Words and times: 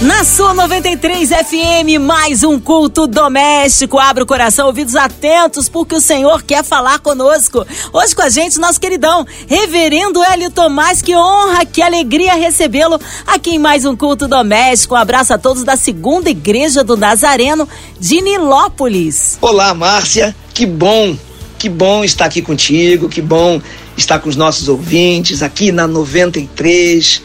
Na 0.00 0.22
sua 0.22 0.54
93 0.54 1.28
FM, 1.28 1.98
mais 2.00 2.44
um 2.44 2.60
culto 2.60 3.08
doméstico. 3.08 3.98
Abra 3.98 4.22
o 4.22 4.26
coração, 4.26 4.68
ouvidos 4.68 4.94
atentos, 4.94 5.68
porque 5.68 5.96
o 5.96 6.00
Senhor 6.00 6.40
quer 6.44 6.62
falar 6.62 7.00
conosco. 7.00 7.66
Hoje 7.92 8.14
com 8.14 8.22
a 8.22 8.28
gente, 8.28 8.60
nosso 8.60 8.80
queridão, 8.80 9.26
Reverendo 9.48 10.22
Hélio 10.22 10.52
Tomás. 10.52 11.02
Que 11.02 11.16
honra, 11.16 11.66
que 11.66 11.82
alegria 11.82 12.34
recebê-lo 12.34 12.96
aqui 13.26 13.56
em 13.56 13.58
mais 13.58 13.84
um 13.84 13.96
culto 13.96 14.28
doméstico. 14.28 14.94
Um 14.94 14.98
abraço 14.98 15.34
a 15.34 15.38
todos 15.38 15.64
da 15.64 15.74
segunda 15.74 16.30
igreja 16.30 16.84
do 16.84 16.96
Nazareno 16.96 17.68
de 17.98 18.22
Nilópolis. 18.22 19.36
Olá, 19.40 19.74
Márcia. 19.74 20.32
Que 20.54 20.64
bom, 20.64 21.16
que 21.58 21.68
bom 21.68 22.04
estar 22.04 22.26
aqui 22.26 22.40
contigo. 22.40 23.08
Que 23.08 23.20
bom 23.20 23.60
estar 23.96 24.20
com 24.20 24.28
os 24.28 24.36
nossos 24.36 24.68
ouvintes 24.68 25.42
aqui 25.42 25.72
na 25.72 25.88
93, 25.88 27.20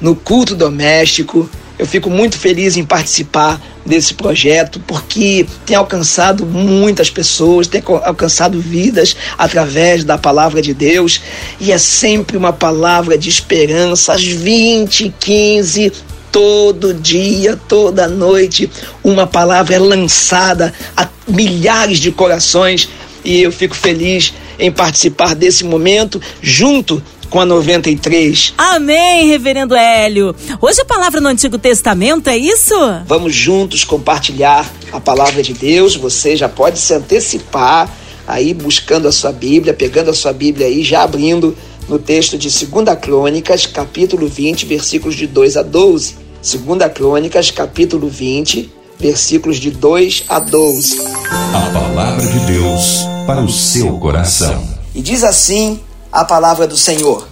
no 0.00 0.16
culto 0.16 0.56
doméstico. 0.56 1.48
Eu 1.78 1.86
fico 1.86 2.10
muito 2.10 2.36
feliz 2.36 2.76
em 2.76 2.84
participar 2.84 3.60
desse 3.86 4.12
projeto 4.12 4.80
porque 4.80 5.46
tem 5.64 5.76
alcançado 5.76 6.44
muitas 6.44 7.08
pessoas, 7.08 7.68
tem 7.68 7.82
alcançado 8.02 8.60
vidas 8.60 9.16
através 9.38 10.02
da 10.02 10.18
palavra 10.18 10.60
de 10.60 10.74
Deus. 10.74 11.20
E 11.60 11.70
é 11.70 11.78
sempre 11.78 12.36
uma 12.36 12.52
palavra 12.52 13.16
de 13.16 13.28
esperança 13.28 14.12
às 14.12 14.24
20, 14.24 15.14
15, 15.20 15.92
todo 16.32 16.92
dia, 16.92 17.58
toda 17.68 18.08
noite, 18.08 18.68
uma 19.02 19.26
palavra 19.26 19.76
é 19.76 19.78
lançada 19.78 20.74
a 20.96 21.08
milhares 21.28 21.98
de 21.98 22.10
corações. 22.10 22.88
E 23.24 23.42
eu 23.42 23.52
fico 23.52 23.76
feliz 23.76 24.32
em 24.58 24.72
participar 24.72 25.34
desse 25.34 25.64
momento 25.64 26.20
junto 26.42 27.02
com 27.28 27.40
a 27.40 27.46
93. 27.46 28.54
Amém, 28.56 29.28
reverendo 29.28 29.74
Hélio. 29.74 30.34
Hoje 30.60 30.80
a 30.80 30.84
palavra 30.84 31.20
no 31.20 31.28
Antigo 31.28 31.58
Testamento, 31.58 32.28
é 32.28 32.36
isso? 32.36 32.74
Vamos 33.06 33.34
juntos 33.34 33.84
compartilhar 33.84 34.70
a 34.92 35.00
palavra 35.00 35.42
de 35.42 35.52
Deus. 35.52 35.96
Você 35.96 36.36
já 36.36 36.48
pode 36.48 36.78
se 36.78 36.94
antecipar 36.94 37.90
aí 38.26 38.52
buscando 38.52 39.08
a 39.08 39.12
sua 39.12 39.32
Bíblia, 39.32 39.72
pegando 39.72 40.10
a 40.10 40.14
sua 40.14 40.32
Bíblia 40.32 40.66
aí, 40.66 40.82
já 40.82 41.02
abrindo 41.02 41.56
no 41.88 41.98
texto 41.98 42.36
de 42.36 42.48
2 42.48 42.98
Crônicas, 43.00 43.66
capítulo 43.66 44.28
20, 44.28 44.66
versículos 44.66 45.16
de 45.16 45.26
2 45.26 45.56
a 45.56 45.62
12. 45.62 46.16
2 46.42 46.92
Crônicas, 46.92 47.50
capítulo 47.50 48.08
20, 48.08 48.70
versículos 48.98 49.56
de 49.58 49.70
2 49.70 50.24
a 50.28 50.38
12. 50.38 51.00
A 51.30 51.70
palavra 51.72 52.26
de 52.26 52.38
Deus 52.40 53.00
para 53.26 53.40
o 53.42 53.48
seu 53.48 53.98
coração. 53.98 54.62
E 54.94 55.00
diz 55.00 55.24
assim 55.24 55.80
a 56.12 56.24
palavra 56.24 56.66
do 56.66 56.76
Senhor. 56.76 57.28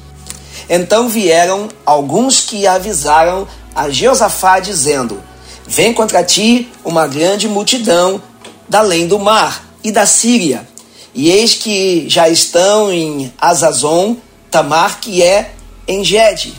Então 0.68 1.08
vieram 1.08 1.68
alguns 1.84 2.40
que 2.40 2.66
avisaram 2.66 3.46
a 3.74 3.88
Jeosafá, 3.90 4.58
dizendo: 4.60 5.22
Vem 5.66 5.92
contra 5.92 6.24
ti 6.24 6.68
uma 6.84 7.06
grande 7.06 7.48
multidão 7.48 8.20
da 8.68 8.80
além 8.80 9.06
do 9.06 9.18
mar 9.18 9.64
e 9.82 9.92
da 9.92 10.06
Síria. 10.06 10.66
E 11.14 11.30
eis 11.30 11.54
que 11.54 12.08
já 12.08 12.28
estão 12.28 12.92
em 12.92 13.32
Azazon, 13.40 14.16
Tamar, 14.50 15.00
que 15.00 15.22
é 15.22 15.52
em 15.86 16.04
Gede. 16.04 16.54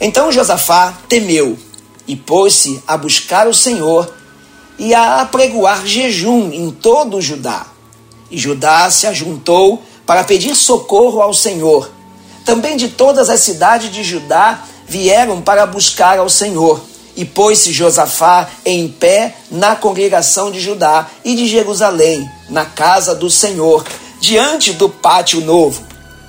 Então 0.00 0.32
Josafá 0.32 0.94
temeu 1.08 1.58
e 2.06 2.16
pôs-se 2.16 2.82
a 2.86 2.96
buscar 2.96 3.46
o 3.46 3.54
Senhor 3.54 4.12
e 4.78 4.94
a 4.94 5.20
apregoar 5.20 5.86
jejum 5.86 6.50
em 6.52 6.70
todo 6.70 7.18
o 7.18 7.22
Judá. 7.22 7.66
E 8.30 8.38
Judá 8.38 8.90
se 8.90 9.06
ajuntou 9.06 9.82
para 10.12 10.24
pedir 10.24 10.54
socorro 10.54 11.22
ao 11.22 11.32
Senhor. 11.32 11.90
Também 12.44 12.76
de 12.76 12.88
todas 12.88 13.30
as 13.30 13.40
cidades 13.40 13.90
de 13.90 14.04
Judá 14.04 14.62
vieram 14.86 15.40
para 15.40 15.64
buscar 15.64 16.18
ao 16.18 16.28
Senhor. 16.28 16.82
E 17.16 17.24
pôs-se 17.24 17.72
Josafá 17.72 18.46
em 18.62 18.88
pé 18.88 19.34
na 19.50 19.74
congregação 19.74 20.50
de 20.50 20.60
Judá 20.60 21.08
e 21.24 21.34
de 21.34 21.48
Jerusalém, 21.48 22.30
na 22.50 22.66
casa 22.66 23.14
do 23.14 23.30
Senhor, 23.30 23.86
diante 24.20 24.74
do 24.74 24.86
pátio 24.86 25.40
novo. 25.40 25.82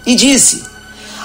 E 0.05 0.15
disse: 0.15 0.63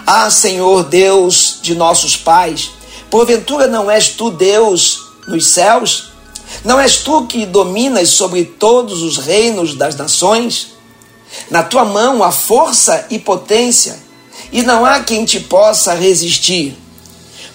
Ah, 0.04 0.28
Senhor 0.28 0.83
Deus 0.83 1.60
de 1.62 1.77
nossos 1.77 2.16
pais, 2.16 2.72
porventura 3.09 3.69
não 3.69 3.88
és 3.88 4.09
tu 4.09 4.33
Deus 4.33 4.99
nos 5.28 5.47
céus? 5.47 6.10
Não 6.65 6.81
és 6.81 6.97
tu 6.97 7.25
que 7.25 7.47
dominas 7.47 8.09
sobre 8.09 8.44
todos 8.44 9.00
os 9.00 9.16
reinos 9.16 9.77
das 9.77 9.94
nações? 9.94 10.77
Na 11.50 11.62
tua 11.62 11.84
mão 11.84 12.22
há 12.22 12.31
força 12.31 13.06
e 13.11 13.19
potência, 13.19 13.99
e 14.53 14.62
não 14.62 14.84
há 14.84 15.00
quem 15.00 15.25
te 15.25 15.41
possa 15.41 15.94
resistir. 15.94 16.77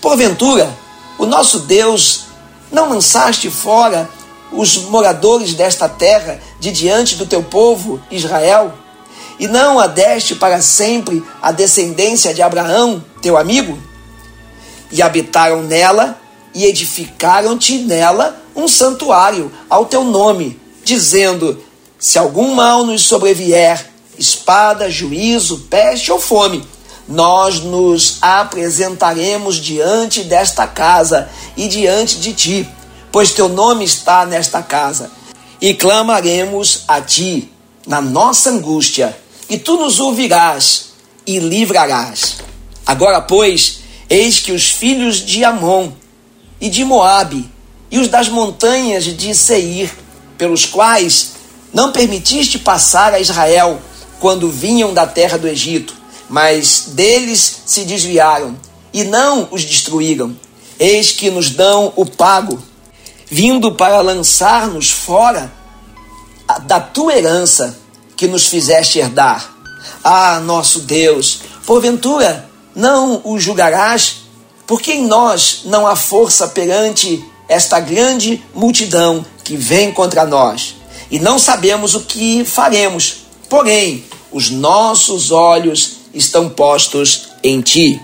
Porventura, 0.02 0.70
o 1.18 1.26
nosso 1.26 1.60
Deus 1.60 2.26
não 2.72 2.90
lançaste 2.90 3.50
fora 3.50 4.10
os 4.52 4.78
moradores 4.78 5.54
desta 5.54 5.90
terra 5.90 6.40
de 6.60 6.72
diante 6.72 7.16
do 7.16 7.26
teu 7.26 7.42
povo 7.44 8.02
Israel? 8.12 8.74
E 9.40 9.48
não 9.48 9.80
adeste 9.80 10.36
para 10.36 10.62
sempre 10.62 11.24
a 11.42 11.52
descendência 11.52 12.34
de 12.34 12.42
Abraão, 12.42 13.04
teu 13.22 13.38
amigo? 13.38 13.78
E 14.92 15.02
habitaram 15.02 15.64
nela 15.64 16.20
e 16.54 16.66
edificaram-te 16.66 17.80
nela 17.80 18.40
um 18.56 18.68
santuário 18.68 19.52
ao 19.70 19.86
teu 19.86 20.04
nome, 20.04 20.60
dizendo: 20.84 21.64
se 22.04 22.20
algum 22.20 22.54
mal 22.54 22.86
nos 22.86 23.04
sobrevier, 23.04 23.90
espada, 24.20 24.92
juízo, 24.92 25.60
peste 25.70 26.12
ou 26.12 26.20
fome, 26.20 26.62
nós 27.08 27.62
nos 27.62 28.18
apresentaremos 28.22 29.56
diante 29.56 30.22
desta 30.26 30.68
casa 30.68 31.30
e 31.56 31.70
diante 31.70 32.20
de 32.20 32.34
ti, 32.34 32.70
pois 33.10 33.32
teu 33.32 33.48
nome 33.48 33.86
está 33.86 34.26
nesta 34.26 34.62
casa, 34.62 35.10
e 35.62 35.74
clamaremos 35.74 36.84
a 36.90 37.00
ti 37.00 37.50
na 37.88 38.02
nossa 38.02 38.50
angústia, 38.50 39.18
e 39.50 39.58
tu 39.58 39.78
nos 39.78 40.02
ouvirás 40.02 40.90
e 41.26 41.40
livrarás. 41.40 42.40
Agora, 42.86 43.22
pois, 43.22 43.80
eis 44.10 44.42
que 44.42 44.52
os 44.52 44.70
filhos 44.70 45.26
de 45.26 45.46
Amon 45.46 45.94
e 46.60 46.70
de 46.70 46.84
Moabe 46.84 47.50
e 47.90 47.98
os 47.98 48.10
das 48.10 48.28
montanhas 48.28 49.06
de 49.06 49.34
Seir, 49.34 49.90
pelos 50.38 50.66
quais 50.66 51.33
não 51.74 51.92
permitiste 51.92 52.60
passar 52.60 53.14
a 53.14 53.20
Israel 53.20 53.82
quando 54.20 54.50
vinham 54.50 54.94
da 54.94 55.08
terra 55.08 55.38
do 55.38 55.48
Egito, 55.48 55.96
mas 56.30 56.86
deles 56.90 57.64
se 57.66 57.84
desviaram 57.84 58.56
e 58.94 59.04
não 59.04 59.48
os 59.52 59.66
destruíram. 59.66 60.36
Eis 60.80 61.12
que 61.12 61.30
nos 61.30 61.50
dão 61.50 61.92
o 61.96 62.06
pago, 62.06 62.62
vindo 63.26 63.74
para 63.74 64.02
lançar-nos 64.02 64.92
fora 64.92 65.52
da 66.64 66.80
tua 66.80 67.16
herança 67.16 67.78
que 68.16 68.28
nos 68.28 68.46
fizeste 68.46 69.00
herdar. 69.00 69.52
Ah, 70.04 70.40
nosso 70.40 70.82
Deus, 70.82 71.42
porventura 71.66 72.50
não 72.76 73.22
o 73.24 73.40
julgarás? 73.40 74.18
Porque 74.68 74.94
em 74.94 75.06
nós 75.06 75.62
não 75.66 75.88
há 75.88 75.96
força 75.96 76.48
perante 76.48 77.24
esta 77.50 77.80
grande 77.80 78.44
multidão 78.54 79.26
que 79.44 79.58
vem 79.58 79.92
contra 79.92 80.26
nós 80.26 80.76
e 81.14 81.20
não 81.20 81.38
sabemos 81.38 81.94
o 81.94 82.00
que 82.02 82.44
faremos. 82.44 83.18
Porém, 83.48 84.04
os 84.32 84.50
nossos 84.50 85.30
olhos 85.30 85.98
estão 86.12 86.50
postos 86.50 87.28
em 87.44 87.62
ti. 87.62 88.02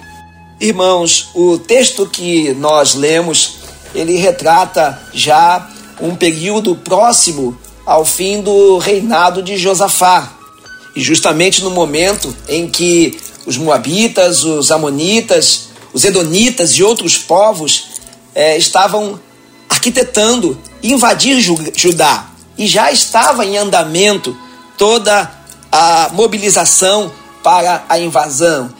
Irmãos, 0.62 1.30
o 1.34 1.58
texto 1.58 2.06
que 2.06 2.53
nós 2.53 2.94
lemos, 2.94 3.56
ele 3.96 4.16
retrata 4.18 5.02
já 5.12 5.72
um 6.00 6.16
período 6.16 6.75
próximo 6.75 7.58
ao 7.84 8.06
fim 8.06 8.44
do 8.44 8.78
reinado 8.78 9.42
de 9.42 9.57
Josafá. 9.57 10.31
E 10.95 11.01
justamente 11.01 11.63
no 11.63 11.72
momento 11.72 12.36
em 12.48 12.69
que 12.69 13.19
os 13.44 13.57
moabitas, 13.57 14.44
os 14.44 14.72
amonitas, 14.72 15.69
os 15.92 16.06
edonitas 16.06 16.74
e 16.74 16.83
outros 16.83 17.18
povos 17.18 17.88
é, 18.36 18.56
estavam 18.56 19.19
arquitetando 19.68 20.56
invadir 20.83 21.42
Judá 21.75 22.29
e 22.59 22.67
já 22.67 22.91
estava 22.91 23.45
em 23.45 23.57
andamento 23.57 24.38
toda 24.77 25.31
a 25.71 26.09
mobilização 26.11 27.09
para 27.41 27.85
a 27.88 27.97
invasão. 27.97 28.71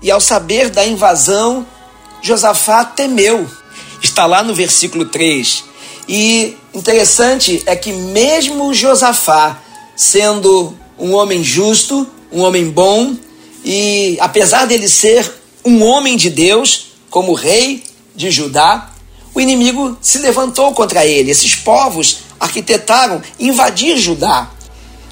E 0.00 0.08
ao 0.08 0.20
saber 0.20 0.70
da 0.70 0.86
invasão, 0.86 1.66
Josafá 2.22 2.84
temeu. 2.84 3.50
Está 4.00 4.24
lá 4.24 4.44
no 4.44 4.54
versículo 4.54 5.06
3. 5.06 5.64
E 6.08 6.56
interessante 6.72 7.60
é 7.66 7.74
que, 7.74 7.92
mesmo 7.92 8.72
Josafá, 8.72 9.58
sendo 9.96 10.72
um 10.96 11.12
homem 11.12 11.42
justo, 11.42 12.06
um 12.30 12.42
homem 12.42 12.70
bom, 12.70 13.16
e 13.64 14.16
apesar 14.20 14.66
dele 14.66 14.88
ser 14.88 15.28
um 15.64 15.82
homem 15.82 16.16
de 16.16 16.30
Deus, 16.30 16.92
como 17.10 17.32
rei 17.32 17.82
de 18.14 18.30
Judá, 18.30 18.90
o 19.34 19.40
inimigo 19.40 19.96
se 20.00 20.18
levantou 20.18 20.72
contra 20.72 21.04
ele. 21.04 21.30
Esses 21.30 21.56
povos 21.56 22.18
arquitetaram 22.38 23.22
invadir 23.38 23.96
Judá. 23.96 24.50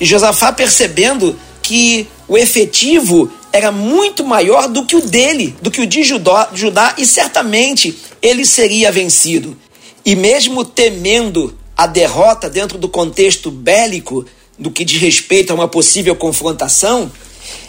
E 0.00 0.04
Josafá, 0.04 0.52
percebendo 0.52 1.38
que 1.62 2.06
o 2.26 2.36
efetivo 2.36 3.30
era 3.52 3.70
muito 3.70 4.24
maior 4.24 4.68
do 4.68 4.84
que 4.84 4.96
o 4.96 5.00
dele, 5.00 5.54
do 5.60 5.70
que 5.70 5.80
o 5.80 5.86
de 5.86 6.02
Judá, 6.02 6.50
Judá, 6.54 6.94
e 6.96 7.06
certamente 7.06 7.98
ele 8.20 8.46
seria 8.46 8.90
vencido. 8.90 9.56
E 10.04 10.16
mesmo 10.16 10.64
temendo 10.64 11.56
a 11.76 11.86
derrota 11.86 12.48
dentro 12.48 12.78
do 12.78 12.88
contexto 12.88 13.50
bélico, 13.50 14.24
do 14.58 14.70
que 14.70 14.84
diz 14.84 15.00
respeito 15.00 15.50
a 15.50 15.54
uma 15.54 15.68
possível 15.68 16.14
confrontação, 16.16 17.10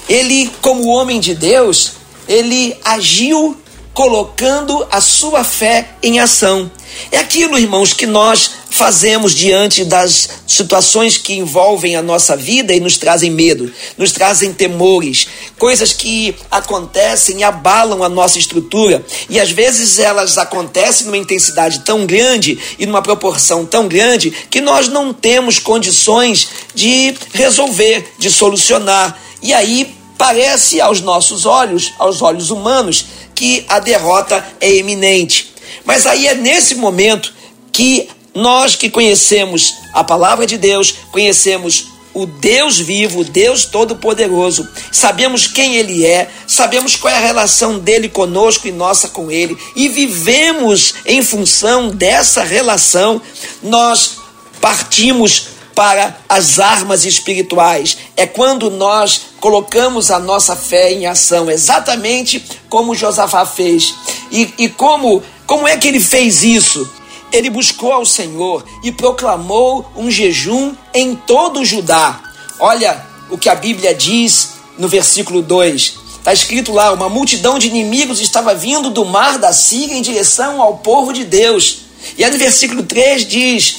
ele, 0.08 0.50
como 0.62 0.88
homem 0.88 1.20
de 1.20 1.36
Deus, 1.36 1.94
ele 2.28 2.76
agiu 2.84 3.58
colocando 3.94 4.86
a 4.92 5.00
sua 5.00 5.44
fé 5.44 5.90
em 6.02 6.20
ação. 6.20 6.72
É 7.12 7.18
aquilo, 7.18 7.58
irmãos, 7.58 7.94
que 7.94 8.06
nós 8.06 8.52
fazemos 8.70 9.34
diante 9.34 9.86
das 9.86 10.30
situações 10.48 11.18
que 11.18 11.34
envolvem 11.34 11.96
a 11.96 12.02
nossa 12.02 12.36
vida 12.36 12.74
e 12.74 12.80
nos 12.80 12.98
trazem 12.98 13.30
medo, 13.30 13.72
nos 13.98 14.12
trazem 14.12 14.52
temores, 14.52 15.28
coisas 15.60 15.94
que 15.94 16.36
acontecem 16.50 17.40
e 17.40 17.44
abalam 17.44 18.04
a 18.04 18.10
nossa 18.10 18.40
estrutura. 18.40 19.06
E 19.30 19.40
às 19.40 19.52
vezes 19.52 20.00
elas 20.00 20.38
acontecem 20.38 21.06
numa 21.06 21.18
intensidade 21.18 21.82
tão 21.82 22.06
grande 22.06 22.58
e 22.80 22.86
numa 22.86 23.02
proporção 23.02 23.66
tão 23.66 23.88
grande 23.88 24.32
que 24.50 24.62
nós 24.62 24.88
não 24.88 25.14
temos 25.14 25.60
condições 25.60 26.48
de 26.74 27.14
resolver, 27.34 28.14
de 28.18 28.32
solucionar. 28.32 29.20
E 29.42 29.54
aí 29.54 29.96
parece 30.18 30.80
aos 30.80 31.02
nossos 31.02 31.46
olhos, 31.46 31.94
aos 31.98 32.22
olhos 32.22 32.50
humanos, 32.50 33.06
que 33.36 33.66
a 33.68 33.80
derrota 33.80 34.46
é 34.60 34.76
iminente. 34.76 35.54
Mas 35.86 36.06
aí 36.06 36.28
é 36.28 36.36
nesse 36.36 36.76
momento 36.76 37.34
que 37.72 38.08
nós 38.34 38.76
que 38.76 38.90
conhecemos 38.90 39.76
a 39.94 40.04
palavra 40.04 40.46
de 40.46 40.58
Deus, 40.58 40.94
conhecemos 41.12 41.94
o 42.14 42.26
Deus 42.28 42.78
vivo, 42.78 43.24
Deus 43.24 43.66
todo-poderoso, 43.66 44.68
sabemos 44.92 45.48
quem 45.48 45.76
Ele 45.76 46.06
é, 46.06 46.30
sabemos 46.46 46.96
qual 46.96 47.12
é 47.12 47.18
a 47.18 47.20
relação 47.20 47.80
dele 47.80 48.08
conosco 48.08 48.68
e 48.68 48.72
nossa 48.72 49.10
com 49.10 49.32
Ele, 49.32 49.58
e 49.76 49.88
vivemos 49.90 50.94
em 51.06 51.24
função 51.24 51.90
dessa 51.90 52.44
relação, 52.44 53.22
nós 53.64 54.18
partimos 54.62 55.48
para 55.74 56.16
as 56.30 56.60
armas 56.60 57.04
espirituais. 57.04 57.98
É 58.16 58.28
quando 58.28 58.70
nós 58.70 59.33
colocamos 59.44 60.10
a 60.10 60.20
nossa 60.20 60.56
fé 60.56 60.94
em 60.94 61.06
ação, 61.06 61.52
exatamente 61.52 62.42
como 62.70 62.96
Josafá 62.96 63.46
fez. 63.46 63.94
E, 64.32 64.54
e 64.58 64.70
como, 64.70 65.22
como 65.46 65.68
é 65.68 65.76
que 65.76 65.86
ele 65.86 66.00
fez 66.00 66.44
isso? 66.44 66.90
Ele 67.30 67.50
buscou 67.50 67.92
ao 67.92 68.06
Senhor 68.06 68.64
e 68.86 68.90
proclamou 68.90 69.86
um 69.98 70.10
jejum 70.10 70.74
em 70.94 71.14
todo 71.14 71.60
o 71.60 71.66
Judá. 71.66 72.22
Olha 72.58 73.06
o 73.30 73.38
que 73.38 73.50
a 73.50 73.56
Bíblia 73.56 73.94
diz 73.94 74.52
no 74.78 74.88
versículo 74.88 75.42
2. 75.42 75.94
Está 76.20 76.32
escrito 76.32 76.72
lá: 76.72 76.94
uma 76.94 77.10
multidão 77.10 77.60
de 77.60 77.68
inimigos 77.68 78.22
estava 78.22 78.56
vindo 78.56 78.92
do 78.92 79.04
mar 79.04 79.38
da 79.38 79.52
Síria 79.52 79.98
em 79.98 80.02
direção 80.02 80.62
ao 80.62 80.78
povo 80.78 81.12
de 81.12 81.26
Deus. 81.26 81.80
E 82.18 82.24
aí 82.24 82.32
no 82.32 82.38
versículo 82.38 82.84
3 82.84 83.28
diz: 83.28 83.76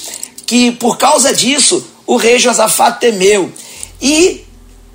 que 0.47 0.73
por 0.73 0.99
causa 0.99 1.33
disso 1.33 1.83
o 2.07 2.17
rei 2.17 2.39
Josafá 2.39 2.93
temeu. 2.93 3.51
E 4.03 4.44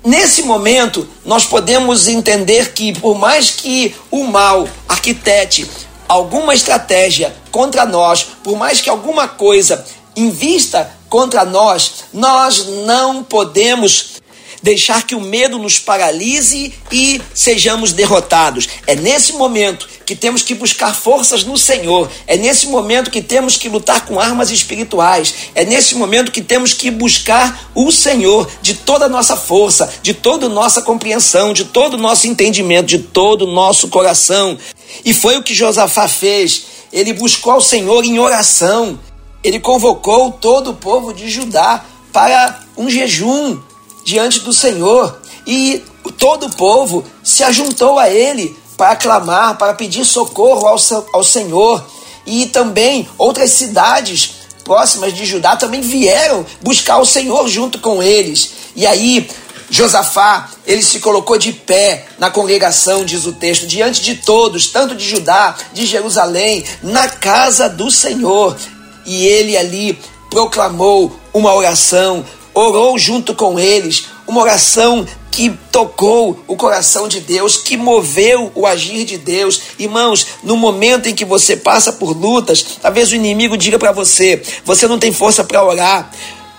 nesse 0.04 0.42
momento 0.42 1.08
nós 1.24 1.44
podemos 1.44 2.08
entender 2.08 2.72
que 2.72 2.98
por 2.98 3.18
mais 3.18 3.50
que 3.50 3.94
o 4.10 4.24
mal 4.24 4.68
arquitete 4.88 5.68
alguma 6.08 6.54
estratégia 6.54 7.32
contra 7.52 7.86
nós, 7.86 8.26
por 8.42 8.56
mais 8.56 8.80
que 8.80 8.90
alguma 8.90 9.28
coisa 9.28 9.84
invista 10.16 10.90
contra 11.08 11.44
nós, 11.44 12.04
nós 12.12 12.66
não 12.84 13.22
podemos 13.22 14.20
deixar 14.62 15.06
que 15.06 15.14
o 15.14 15.20
medo 15.20 15.58
nos 15.58 15.78
paralise 15.78 16.74
e 16.90 17.22
sejamos 17.32 17.92
derrotados. 17.92 18.68
É 18.86 18.94
nesse 18.94 19.34
momento 19.34 19.88
que 20.10 20.16
temos 20.16 20.42
que 20.42 20.56
buscar 20.56 20.92
forças 20.92 21.44
no 21.44 21.56
Senhor. 21.56 22.10
É 22.26 22.36
nesse 22.36 22.66
momento 22.66 23.12
que 23.12 23.22
temos 23.22 23.56
que 23.56 23.68
lutar 23.68 24.06
com 24.06 24.18
armas 24.18 24.50
espirituais. 24.50 25.32
É 25.54 25.64
nesse 25.64 25.94
momento 25.94 26.32
que 26.32 26.42
temos 26.42 26.72
que 26.72 26.90
buscar 26.90 27.70
o 27.76 27.92
Senhor 27.92 28.50
de 28.60 28.74
toda 28.74 29.04
a 29.04 29.08
nossa 29.08 29.36
força, 29.36 29.88
de 30.02 30.12
toda 30.12 30.46
a 30.46 30.48
nossa 30.48 30.82
compreensão, 30.82 31.52
de 31.52 31.64
todo 31.64 31.94
o 31.94 31.96
nosso 31.96 32.26
entendimento, 32.26 32.88
de 32.88 32.98
todo 32.98 33.42
o 33.42 33.52
nosso 33.52 33.86
coração. 33.86 34.58
E 35.04 35.14
foi 35.14 35.36
o 35.36 35.44
que 35.44 35.54
Josafá 35.54 36.08
fez. 36.08 36.64
Ele 36.92 37.12
buscou 37.12 37.52
ao 37.52 37.60
Senhor 37.60 38.04
em 38.04 38.18
oração. 38.18 38.98
Ele 39.44 39.60
convocou 39.60 40.32
todo 40.32 40.70
o 40.70 40.74
povo 40.74 41.14
de 41.14 41.30
Judá 41.30 41.84
para 42.12 42.58
um 42.76 42.90
jejum 42.90 43.60
diante 44.04 44.40
do 44.40 44.52
Senhor. 44.52 45.20
E 45.46 45.80
todo 46.18 46.46
o 46.46 46.56
povo 46.56 47.04
se 47.22 47.44
ajuntou 47.44 47.96
a 47.96 48.10
ele 48.10 48.58
para 48.80 48.96
clamar, 48.96 49.58
para 49.58 49.74
pedir 49.74 50.06
socorro 50.06 50.66
ao, 50.66 50.78
ao 51.12 51.22
Senhor. 51.22 51.84
E 52.24 52.46
também 52.46 53.06
outras 53.18 53.50
cidades 53.50 54.36
próximas 54.64 55.12
de 55.12 55.26
Judá 55.26 55.54
também 55.54 55.82
vieram 55.82 56.46
buscar 56.62 56.96
o 56.96 57.04
Senhor 57.04 57.46
junto 57.46 57.78
com 57.78 58.02
eles. 58.02 58.52
E 58.74 58.86
aí, 58.86 59.28
Josafá, 59.68 60.48
ele 60.66 60.82
se 60.82 60.98
colocou 60.98 61.36
de 61.36 61.52
pé 61.52 62.06
na 62.18 62.30
congregação, 62.30 63.04
diz 63.04 63.26
o 63.26 63.34
texto, 63.34 63.66
diante 63.66 64.00
de 64.00 64.14
todos, 64.14 64.68
tanto 64.68 64.94
de 64.94 65.06
Judá, 65.06 65.54
de 65.74 65.84
Jerusalém, 65.84 66.64
na 66.82 67.06
casa 67.06 67.68
do 67.68 67.90
Senhor. 67.90 68.56
E 69.04 69.26
ele 69.26 69.58
ali 69.58 69.98
proclamou 70.30 71.14
uma 71.34 71.52
oração, 71.52 72.24
orou 72.54 72.98
junto 72.98 73.34
com 73.34 73.60
eles, 73.60 74.06
uma 74.26 74.40
oração 74.40 75.06
que 75.40 75.48
tocou 75.72 76.38
o 76.46 76.54
coração 76.54 77.08
de 77.08 77.18
Deus, 77.18 77.56
que 77.56 77.74
moveu 77.74 78.52
o 78.54 78.66
agir 78.66 79.06
de 79.06 79.16
Deus. 79.16 79.62
Irmãos, 79.78 80.26
no 80.42 80.54
momento 80.54 81.08
em 81.08 81.14
que 81.14 81.24
você 81.24 81.56
passa 81.56 81.94
por 81.94 82.14
lutas, 82.14 82.76
talvez 82.82 83.10
o 83.10 83.14
inimigo 83.14 83.56
diga 83.56 83.78
para 83.78 83.90
você: 83.90 84.42
você 84.66 84.86
não 84.86 84.98
tem 84.98 85.10
força 85.10 85.42
para 85.42 85.64
orar 85.64 86.10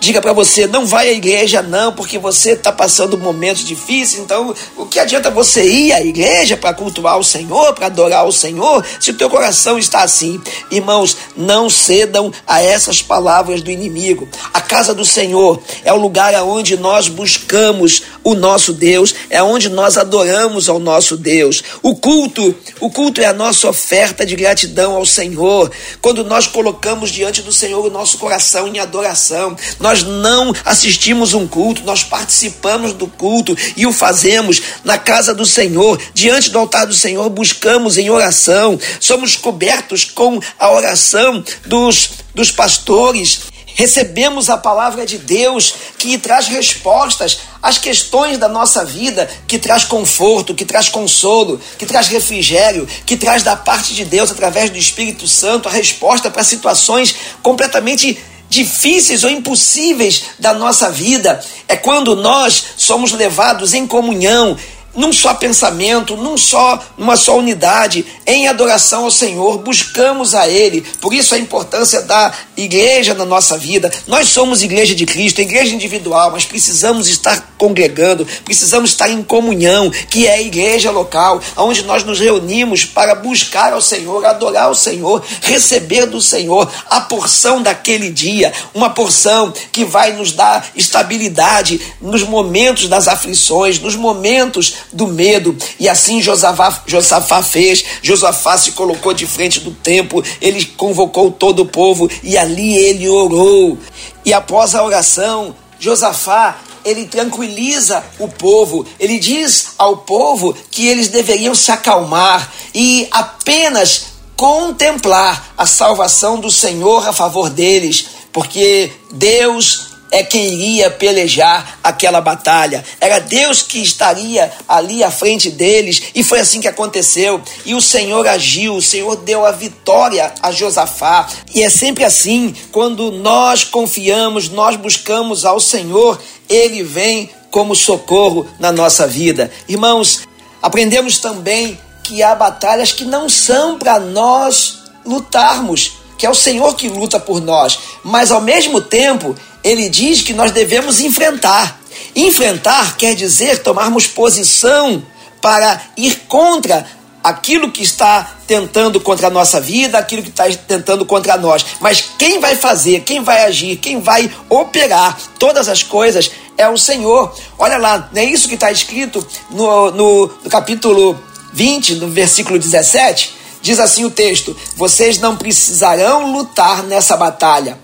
diga 0.01 0.19
para 0.19 0.33
você, 0.33 0.65
não 0.65 0.83
vai 0.83 1.09
à 1.09 1.11
igreja 1.11 1.61
não, 1.61 1.93
porque 1.93 2.17
você 2.17 2.53
está 2.53 2.71
passando 2.71 3.19
momentos 3.19 3.63
difíceis, 3.63 4.19
então 4.19 4.51
o 4.75 4.87
que 4.87 4.97
adianta 4.97 5.29
você 5.29 5.63
ir 5.63 5.93
à 5.93 6.01
igreja 6.01 6.57
para 6.57 6.73
cultuar 6.73 7.19
o 7.19 7.23
Senhor, 7.23 7.71
para 7.75 7.85
adorar 7.85 8.25
o 8.25 8.31
Senhor, 8.31 8.83
se 8.99 9.11
o 9.11 9.13
teu 9.13 9.29
coração 9.29 9.77
está 9.77 10.01
assim? 10.01 10.41
Irmãos, 10.71 11.15
não 11.37 11.69
cedam 11.69 12.33
a 12.47 12.63
essas 12.63 12.99
palavras 12.99 13.61
do 13.61 13.69
inimigo. 13.69 14.27
A 14.51 14.59
casa 14.59 14.91
do 14.91 15.05
Senhor 15.05 15.61
é 15.83 15.93
o 15.93 15.97
lugar 15.97 16.33
onde 16.41 16.75
nós 16.77 17.07
buscamos 17.07 18.01
o 18.23 18.33
nosso 18.33 18.73
Deus, 18.73 19.13
é 19.29 19.43
onde 19.43 19.69
nós 19.69 19.99
adoramos 19.99 20.67
ao 20.67 20.79
nosso 20.79 21.15
Deus. 21.15 21.61
O 21.83 21.95
culto, 21.95 22.55
o 22.79 22.89
culto 22.89 23.21
é 23.21 23.25
a 23.25 23.33
nossa 23.33 23.69
oferta 23.69 24.25
de 24.25 24.35
gratidão 24.35 24.95
ao 24.95 25.05
Senhor. 25.05 25.71
Quando 26.01 26.23
nós 26.23 26.47
colocamos 26.47 27.11
diante 27.11 27.43
do 27.43 27.51
Senhor 27.51 27.85
o 27.85 27.91
nosso 27.91 28.17
coração 28.17 28.67
em 28.67 28.79
adoração, 28.79 29.55
nós 29.79 29.90
nós 29.91 30.03
não 30.03 30.53
assistimos 30.63 31.33
um 31.33 31.45
culto, 31.45 31.83
nós 31.83 32.01
participamos 32.01 32.93
do 32.93 33.07
culto 33.07 33.57
e 33.75 33.85
o 33.85 33.91
fazemos 33.91 34.61
na 34.85 34.97
casa 34.97 35.33
do 35.33 35.45
Senhor, 35.45 36.01
diante 36.13 36.49
do 36.49 36.59
altar 36.59 36.87
do 36.87 36.93
Senhor, 36.93 37.29
buscamos 37.29 37.97
em 37.97 38.09
oração, 38.09 38.79
somos 39.01 39.35
cobertos 39.35 40.05
com 40.05 40.39
a 40.57 40.71
oração 40.71 41.43
dos, 41.65 42.11
dos 42.33 42.51
pastores, 42.51 43.41
recebemos 43.75 44.49
a 44.49 44.57
palavra 44.57 45.05
de 45.05 45.17
Deus 45.17 45.73
que 45.97 46.17
traz 46.17 46.47
respostas 46.47 47.39
às 47.61 47.77
questões 47.77 48.37
da 48.37 48.47
nossa 48.47 48.85
vida, 48.85 49.29
que 49.45 49.59
traz 49.59 49.83
conforto, 49.83 50.55
que 50.55 50.63
traz 50.63 50.87
consolo, 50.87 51.59
que 51.77 51.85
traz 51.85 52.07
refrigério, 52.07 52.87
que 53.05 53.17
traz 53.17 53.43
da 53.43 53.57
parte 53.57 53.93
de 53.93 54.05
Deus, 54.05 54.31
através 54.31 54.69
do 54.69 54.77
Espírito 54.77 55.27
Santo, 55.27 55.67
a 55.67 55.71
resposta 55.71 56.29
para 56.31 56.43
situações 56.43 57.13
completamente 57.41 58.17
difíceis 58.51 59.23
ou 59.23 59.29
impossíveis 59.29 60.23
da 60.37 60.53
nossa 60.53 60.91
vida. 60.91 61.41
É 61.69 61.77
quando 61.77 62.17
nós 62.17 62.65
somos 62.75 63.13
levados 63.13 63.73
em 63.73 63.87
comunhão 63.87 64.57
num 64.95 65.13
só 65.13 65.33
pensamento, 65.33 66.17
num 66.17 66.37
só, 66.37 66.81
numa 66.97 67.15
só 67.15 67.37
unidade, 67.37 68.05
em 68.25 68.47
adoração 68.47 69.05
ao 69.05 69.11
Senhor, 69.11 69.57
buscamos 69.59 70.35
a 70.35 70.47
Ele. 70.47 70.81
Por 70.99 71.13
isso 71.13 71.33
a 71.33 71.39
importância 71.39 72.01
da 72.01 72.33
igreja 72.57 73.13
na 73.13 73.25
nossa 73.25 73.57
vida. 73.57 73.91
Nós 74.07 74.29
somos 74.29 74.61
igreja 74.61 74.93
de 74.93 75.05
Cristo, 75.05 75.41
igreja 75.41 75.73
individual, 75.73 76.31
mas 76.31 76.45
precisamos 76.45 77.07
estar 77.07 77.53
congregando, 77.57 78.27
precisamos 78.43 78.91
estar 78.91 79.09
em 79.09 79.23
comunhão, 79.23 79.89
que 80.09 80.27
é 80.27 80.35
a 80.35 80.41
igreja 80.41 80.91
local, 80.91 81.41
onde 81.55 81.83
nós 81.83 82.03
nos 82.03 82.19
reunimos 82.19 82.85
para 82.85 83.15
buscar 83.15 83.73
ao 83.73 83.81
Senhor, 83.81 84.25
adorar 84.25 84.65
ao 84.65 84.75
Senhor, 84.75 85.23
receber 85.41 86.05
do 86.05 86.21
Senhor 86.21 86.69
a 86.89 87.01
porção 87.01 87.61
daquele 87.61 88.09
dia, 88.09 88.51
uma 88.73 88.89
porção 88.89 89.53
que 89.71 89.85
vai 89.85 90.13
nos 90.13 90.31
dar 90.33 90.71
estabilidade 90.75 91.79
nos 92.01 92.23
momentos 92.23 92.87
das 92.87 93.07
aflições, 93.07 93.79
nos 93.79 93.95
momentos 93.95 94.80
do 94.91 95.07
medo. 95.07 95.55
E 95.79 95.87
assim 95.87 96.21
Josafá, 96.21 96.83
Josafá 96.85 97.41
fez. 97.41 97.83
Josafá 98.01 98.57
se 98.57 98.71
colocou 98.71 99.13
de 99.13 99.25
frente 99.25 99.59
do 99.59 99.71
templo, 99.71 100.23
ele 100.41 100.65
convocou 100.65 101.31
todo 101.31 101.61
o 101.61 101.65
povo 101.65 102.09
e 102.23 102.37
ali 102.37 102.75
ele 102.75 103.07
orou. 103.07 103.77
E 104.25 104.33
após 104.33 104.75
a 104.75 104.83
oração, 104.83 105.55
Josafá 105.79 106.59
ele 106.83 107.05
tranquiliza 107.05 108.03
o 108.19 108.27
povo, 108.27 108.85
ele 108.99 109.19
diz 109.19 109.73
ao 109.77 109.97
povo 109.97 110.55
que 110.71 110.87
eles 110.87 111.09
deveriam 111.09 111.53
se 111.53 111.71
acalmar 111.71 112.51
e 112.73 113.07
apenas 113.11 114.11
contemplar 114.35 115.53
a 115.57 115.65
salvação 115.65 116.39
do 116.39 116.49
Senhor 116.49 117.07
a 117.07 117.13
favor 117.13 117.49
deles, 117.49 118.07
porque 118.33 118.91
Deus 119.11 119.90
é 120.11 120.23
quem 120.23 120.53
iria 120.53 120.91
pelejar 120.91 121.79
aquela 121.81 122.19
batalha. 122.19 122.83
Era 122.99 123.19
Deus 123.19 123.61
que 123.61 123.81
estaria 123.81 124.51
ali 124.67 125.03
à 125.03 125.09
frente 125.09 125.49
deles, 125.49 126.03
e 126.13 126.21
foi 126.23 126.41
assim 126.41 126.59
que 126.59 126.67
aconteceu. 126.67 127.41
E 127.65 127.73
o 127.73 127.81
Senhor 127.81 128.27
agiu, 128.27 128.75
o 128.75 128.81
Senhor 128.81 129.15
deu 129.15 129.45
a 129.45 129.51
vitória 129.51 130.33
a 130.43 130.51
Josafá. 130.51 131.27
E 131.55 131.63
é 131.63 131.69
sempre 131.69 132.03
assim, 132.03 132.53
quando 132.71 133.11
nós 133.11 133.63
confiamos, 133.63 134.49
nós 134.49 134.75
buscamos 134.75 135.45
ao 135.45 135.59
Senhor, 135.59 136.21
ele 136.49 136.83
vem 136.83 137.29
como 137.49 137.75
socorro 137.75 138.45
na 138.59 138.71
nossa 138.71 139.07
vida. 139.07 139.49
Irmãos, 139.67 140.21
aprendemos 140.61 141.19
também 141.19 141.79
que 142.03 142.21
há 142.21 142.35
batalhas 142.35 142.91
que 142.91 143.05
não 143.05 143.29
são 143.29 143.77
para 143.77 143.99
nós 143.99 144.79
lutarmos, 145.05 145.93
que 146.17 146.25
é 146.25 146.29
o 146.29 146.35
Senhor 146.35 146.75
que 146.75 146.87
luta 146.87 147.19
por 147.19 147.41
nós, 147.41 147.79
mas 148.03 148.31
ao 148.31 148.41
mesmo 148.41 148.79
tempo 148.79 149.35
ele 149.63 149.89
diz 149.89 150.21
que 150.21 150.33
nós 150.33 150.51
devemos 150.51 150.99
enfrentar. 150.99 151.79
Enfrentar 152.15 152.97
quer 152.97 153.15
dizer 153.15 153.61
tomarmos 153.61 154.07
posição 154.07 155.03
para 155.41 155.81
ir 155.97 156.15
contra 156.27 156.85
aquilo 157.23 157.71
que 157.71 157.83
está 157.83 158.35
tentando 158.47 158.99
contra 158.99 159.27
a 159.27 159.29
nossa 159.29 159.61
vida, 159.61 159.97
aquilo 159.97 160.23
que 160.23 160.29
está 160.29 160.45
tentando 160.67 161.05
contra 161.05 161.37
nós. 161.37 161.65
Mas 161.79 162.03
quem 162.17 162.39
vai 162.39 162.55
fazer, 162.55 163.01
quem 163.01 163.23
vai 163.23 163.43
agir, 163.45 163.77
quem 163.77 164.01
vai 164.01 164.31
operar 164.49 165.17
todas 165.37 165.69
as 165.69 165.83
coisas 165.83 166.31
é 166.57 166.67
o 166.67 166.77
Senhor. 166.77 167.33
Olha 167.57 167.77
lá, 167.77 168.09
não 168.11 168.21
é 168.21 168.25
isso 168.25 168.47
que 168.47 168.55
está 168.55 168.71
escrito 168.71 169.25
no, 169.51 169.91
no, 169.91 170.27
no 170.43 170.49
capítulo 170.49 171.21
20, 171.53 171.95
no 171.95 172.07
versículo 172.09 172.57
17? 172.57 173.35
Diz 173.61 173.79
assim 173.79 174.03
o 174.03 174.11
texto: 174.11 174.57
Vocês 174.75 175.19
não 175.19 175.37
precisarão 175.37 176.31
lutar 176.31 176.83
nessa 176.83 177.15
batalha 177.15 177.77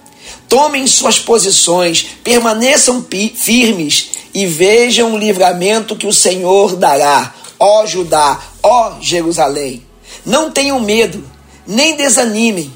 Tomem 0.48 0.88
suas 0.88 1.20
posições, 1.20 2.08
permaneçam 2.24 3.06
firmes 3.36 4.10
e 4.34 4.46
vejam 4.46 5.14
o 5.14 5.18
livramento 5.18 5.96
que 5.96 6.08
o 6.08 6.14
Senhor 6.14 6.76
dará, 6.76 7.34
ó 7.60 7.86
Judá, 7.86 8.40
ó 8.62 8.94
Jerusalém. 9.02 9.86
Não 10.26 10.52
tenham 10.52 10.80
medo, 10.80 11.24
nem 11.66 11.96
desanimem. 11.96 12.72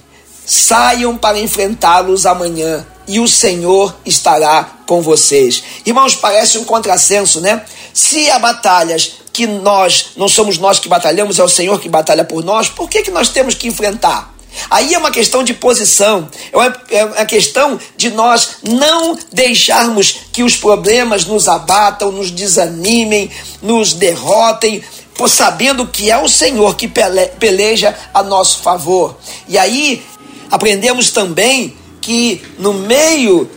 Saiam 0.45 1.15
para 1.15 1.39
enfrentá-los 1.39 2.25
amanhã 2.25 2.85
e 3.07 3.19
o 3.19 3.27
Senhor 3.27 3.95
estará 4.05 4.79
com 4.85 5.01
vocês. 5.01 5.63
Irmãos, 5.85 6.15
parece 6.15 6.57
um 6.57 6.63
contrassenso, 6.63 7.39
né? 7.41 7.63
Se 7.93 8.29
há 8.29 8.39
batalhas 8.39 9.13
que 9.31 9.47
nós, 9.47 10.11
não 10.17 10.27
somos 10.27 10.57
nós 10.57 10.79
que 10.79 10.89
batalhamos, 10.89 11.39
é 11.39 11.43
o 11.43 11.49
Senhor 11.49 11.79
que 11.79 11.89
batalha 11.89 12.23
por 12.23 12.43
nós, 12.43 12.69
por 12.69 12.89
que, 12.89 13.01
que 13.01 13.11
nós 13.11 13.29
temos 13.29 13.53
que 13.53 13.67
enfrentar? 13.67 14.30
Aí 14.69 14.93
é 14.93 14.97
uma 14.97 15.11
questão 15.11 15.43
de 15.43 15.53
posição, 15.53 16.29
é 16.51 16.57
uma, 16.57 16.81
é 16.89 17.05
uma 17.05 17.25
questão 17.25 17.79
de 17.95 18.09
nós 18.11 18.57
não 18.63 19.17
deixarmos 19.31 20.21
que 20.31 20.43
os 20.43 20.55
problemas 20.55 21.25
nos 21.25 21.47
abatam, 21.47 22.11
nos 22.11 22.31
desanimem, 22.31 23.29
nos 23.61 23.93
derrotem, 23.93 24.83
por 25.15 25.29
sabendo 25.29 25.87
que 25.87 26.09
é 26.09 26.17
o 26.17 26.27
Senhor 26.27 26.75
que 26.75 26.87
pele, 26.87 27.27
peleja 27.39 27.97
a 28.13 28.23
nosso 28.23 28.59
favor. 28.59 29.17
E 29.47 29.57
aí 29.57 30.03
aprendemos 30.49 31.11
também 31.11 31.77
que 32.01 32.41
no 32.57 32.73
meio 32.73 33.49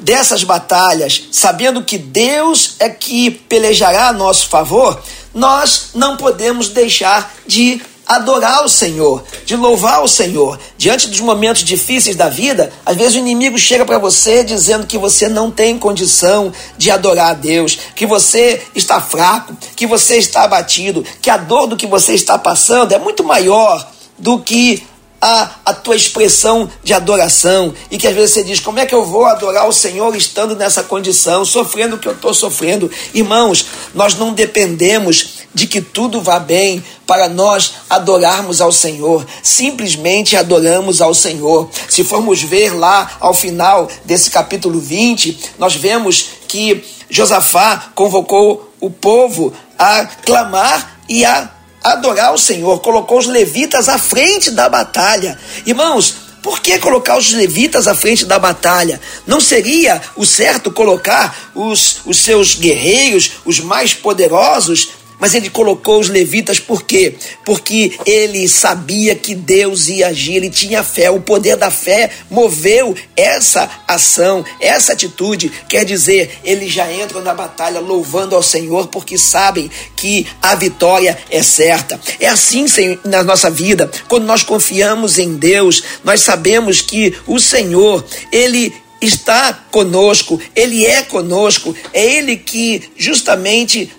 dessas 0.00 0.44
batalhas, 0.44 1.24
sabendo 1.32 1.82
que 1.82 1.98
Deus 1.98 2.76
é 2.78 2.88
que 2.88 3.30
pelejará 3.30 4.08
a 4.08 4.12
nosso 4.12 4.48
favor, 4.48 5.02
nós 5.34 5.90
não 5.94 6.16
podemos 6.16 6.68
deixar 6.68 7.34
de 7.46 7.80
adorar 8.06 8.64
o 8.64 8.68
Senhor, 8.68 9.24
de 9.44 9.56
louvar 9.56 10.02
o 10.02 10.08
Senhor. 10.08 10.58
Diante 10.78 11.08
dos 11.08 11.20
momentos 11.20 11.64
difíceis 11.64 12.14
da 12.14 12.28
vida, 12.28 12.72
às 12.84 12.96
vezes 12.96 13.16
o 13.16 13.18
inimigo 13.18 13.58
chega 13.58 13.84
para 13.84 13.98
você 13.98 14.44
dizendo 14.44 14.86
que 14.86 14.96
você 14.96 15.28
não 15.28 15.50
tem 15.50 15.78
condição 15.78 16.52
de 16.78 16.90
adorar 16.90 17.30
a 17.30 17.34
Deus, 17.34 17.76
que 17.96 18.06
você 18.06 18.62
está 18.74 19.00
fraco, 19.00 19.56
que 19.74 19.86
você 19.86 20.16
está 20.16 20.42
abatido, 20.44 21.04
que 21.20 21.30
a 21.30 21.36
dor 21.36 21.66
do 21.66 21.76
que 21.76 21.86
você 21.86 22.14
está 22.14 22.38
passando 22.38 22.92
é 22.92 22.98
muito 22.98 23.24
maior 23.24 23.86
do 24.18 24.38
que 24.38 24.86
a, 25.20 25.50
a 25.64 25.74
tua 25.74 25.96
expressão 25.96 26.70
de 26.84 26.92
adoração 26.92 27.74
e 27.90 27.98
que 27.98 28.06
às 28.06 28.14
vezes 28.14 28.34
você 28.34 28.44
diz: 28.44 28.60
como 28.60 28.78
é 28.78 28.86
que 28.86 28.94
eu 28.94 29.04
vou 29.04 29.24
adorar 29.24 29.66
o 29.66 29.72
Senhor 29.72 30.14
estando 30.14 30.54
nessa 30.54 30.82
condição, 30.82 31.44
sofrendo 31.44 31.96
o 31.96 31.98
que 31.98 32.06
eu 32.06 32.12
estou 32.12 32.32
sofrendo? 32.32 32.90
Irmãos, 33.12 33.66
nós 33.94 34.14
não 34.14 34.32
dependemos 34.32 35.35
de 35.56 35.66
que 35.66 35.80
tudo 35.80 36.20
vá 36.20 36.38
bem 36.38 36.84
para 37.06 37.30
nós 37.30 37.76
adorarmos 37.88 38.60
ao 38.60 38.70
Senhor, 38.70 39.26
simplesmente 39.42 40.36
adoramos 40.36 41.00
ao 41.00 41.14
Senhor. 41.14 41.70
Se 41.88 42.04
formos 42.04 42.42
ver 42.42 42.74
lá 42.74 43.12
ao 43.18 43.32
final 43.32 43.88
desse 44.04 44.28
capítulo 44.28 44.78
20, 44.78 45.54
nós 45.58 45.74
vemos 45.74 46.26
que 46.46 46.84
Josafá 47.08 47.90
convocou 47.94 48.70
o 48.78 48.90
povo 48.90 49.50
a 49.78 50.04
clamar 50.04 50.98
e 51.08 51.24
a 51.24 51.50
adorar 51.82 52.34
o 52.34 52.38
Senhor, 52.38 52.78
colocou 52.80 53.18
os 53.18 53.26
levitas 53.26 53.88
à 53.88 53.96
frente 53.96 54.50
da 54.50 54.68
batalha. 54.68 55.38
Irmãos, 55.64 56.16
por 56.42 56.60
que 56.60 56.78
colocar 56.78 57.16
os 57.16 57.32
levitas 57.32 57.88
à 57.88 57.94
frente 57.94 58.26
da 58.26 58.38
batalha? 58.38 59.00
Não 59.26 59.40
seria 59.40 60.02
o 60.16 60.26
certo 60.26 60.70
colocar 60.70 61.50
os, 61.54 62.00
os 62.04 62.18
seus 62.18 62.54
guerreiros, 62.56 63.38
os 63.46 63.58
mais 63.58 63.94
poderosos, 63.94 64.90
mas 65.18 65.34
ele 65.34 65.50
colocou 65.50 66.00
os 66.00 66.08
levitas 66.08 66.60
por 66.60 66.82
quê? 66.82 67.14
Porque 67.44 67.98
ele 68.04 68.48
sabia 68.48 69.14
que 69.14 69.34
Deus 69.34 69.88
ia 69.88 70.08
agir, 70.08 70.36
ele 70.36 70.50
tinha 70.50 70.82
fé. 70.82 71.10
O 71.10 71.20
poder 71.20 71.56
da 71.56 71.70
fé 71.70 72.10
moveu 72.30 72.94
essa 73.16 73.68
ação, 73.88 74.44
essa 74.60 74.92
atitude. 74.92 75.50
Quer 75.68 75.84
dizer, 75.84 76.38
eles 76.44 76.72
já 76.72 76.92
entram 76.92 77.22
na 77.22 77.34
batalha 77.34 77.80
louvando 77.80 78.34
ao 78.34 78.42
Senhor 78.42 78.88
porque 78.88 79.16
sabem 79.18 79.70
que 79.96 80.26
a 80.42 80.54
vitória 80.54 81.18
é 81.30 81.42
certa. 81.42 82.00
É 82.20 82.28
assim 82.28 82.66
na 83.04 83.22
nossa 83.22 83.50
vida. 83.50 83.90
Quando 84.08 84.24
nós 84.24 84.42
confiamos 84.42 85.18
em 85.18 85.36
Deus, 85.36 85.82
nós 86.04 86.20
sabemos 86.20 86.80
que 86.80 87.14
o 87.26 87.38
Senhor, 87.38 88.04
ele 88.32 88.72
está 89.00 89.52
conosco, 89.70 90.40
ele 90.54 90.84
é 90.84 91.02
conosco, 91.02 91.74
é 91.92 92.04
ele 92.04 92.36
que 92.36 92.90
justamente 92.96 93.90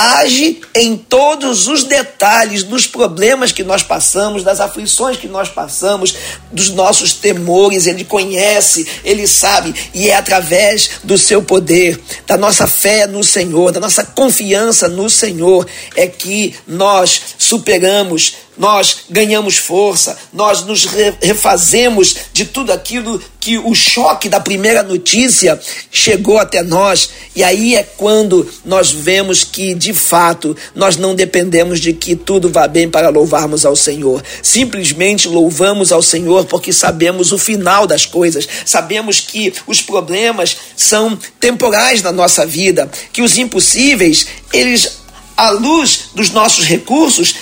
age 0.00 0.60
em 0.74 0.96
todos 0.96 1.68
os 1.68 1.84
detalhes 1.84 2.62
dos 2.62 2.86
problemas 2.86 3.52
que 3.52 3.62
nós 3.62 3.82
passamos, 3.82 4.42
das 4.42 4.60
aflições 4.60 5.16
que 5.16 5.28
nós 5.28 5.48
passamos, 5.48 6.14
dos 6.50 6.70
nossos 6.70 7.12
temores. 7.12 7.86
Ele 7.86 8.04
conhece, 8.04 8.86
ele 9.04 9.26
sabe, 9.26 9.74
e 9.92 10.08
é 10.08 10.16
através 10.16 10.90
do 11.04 11.18
seu 11.18 11.42
poder, 11.42 12.00
da 12.26 12.36
nossa 12.36 12.66
fé 12.66 13.06
no 13.06 13.22
Senhor, 13.22 13.72
da 13.72 13.80
nossa 13.80 14.04
confiança 14.04 14.88
no 14.88 15.10
Senhor, 15.10 15.66
é 15.94 16.06
que 16.06 16.54
nós 16.66 17.20
superamos 17.38 18.34
nós 18.60 19.04
ganhamos 19.08 19.56
força, 19.56 20.18
nós 20.34 20.66
nos 20.66 20.84
refazemos 21.22 22.14
de 22.30 22.44
tudo 22.44 22.70
aquilo 22.70 23.20
que 23.40 23.56
o 23.56 23.74
choque 23.74 24.28
da 24.28 24.38
primeira 24.38 24.82
notícia 24.82 25.58
chegou 25.90 26.36
até 26.36 26.62
nós. 26.62 27.08
E 27.34 27.42
aí 27.42 27.74
é 27.74 27.82
quando 27.82 28.46
nós 28.62 28.90
vemos 28.90 29.42
que, 29.42 29.74
de 29.74 29.94
fato, 29.94 30.54
nós 30.74 30.98
não 30.98 31.14
dependemos 31.14 31.80
de 31.80 31.94
que 31.94 32.14
tudo 32.14 32.50
vá 32.50 32.68
bem 32.68 32.86
para 32.86 33.08
louvarmos 33.08 33.64
ao 33.64 33.74
Senhor. 33.74 34.22
Simplesmente 34.42 35.26
louvamos 35.26 35.90
ao 35.90 36.02
Senhor 36.02 36.44
porque 36.44 36.70
sabemos 36.70 37.32
o 37.32 37.38
final 37.38 37.86
das 37.86 38.04
coisas, 38.04 38.46
sabemos 38.66 39.20
que 39.20 39.54
os 39.66 39.80
problemas 39.80 40.54
são 40.76 41.18
temporais 41.40 42.02
na 42.02 42.12
nossa 42.12 42.44
vida, 42.44 42.90
que 43.10 43.22
os 43.22 43.38
impossíveis, 43.38 44.26
eles 44.52 45.00
à 45.34 45.48
luz 45.48 46.10
dos 46.14 46.28
nossos 46.28 46.66
recursos, 46.66 47.34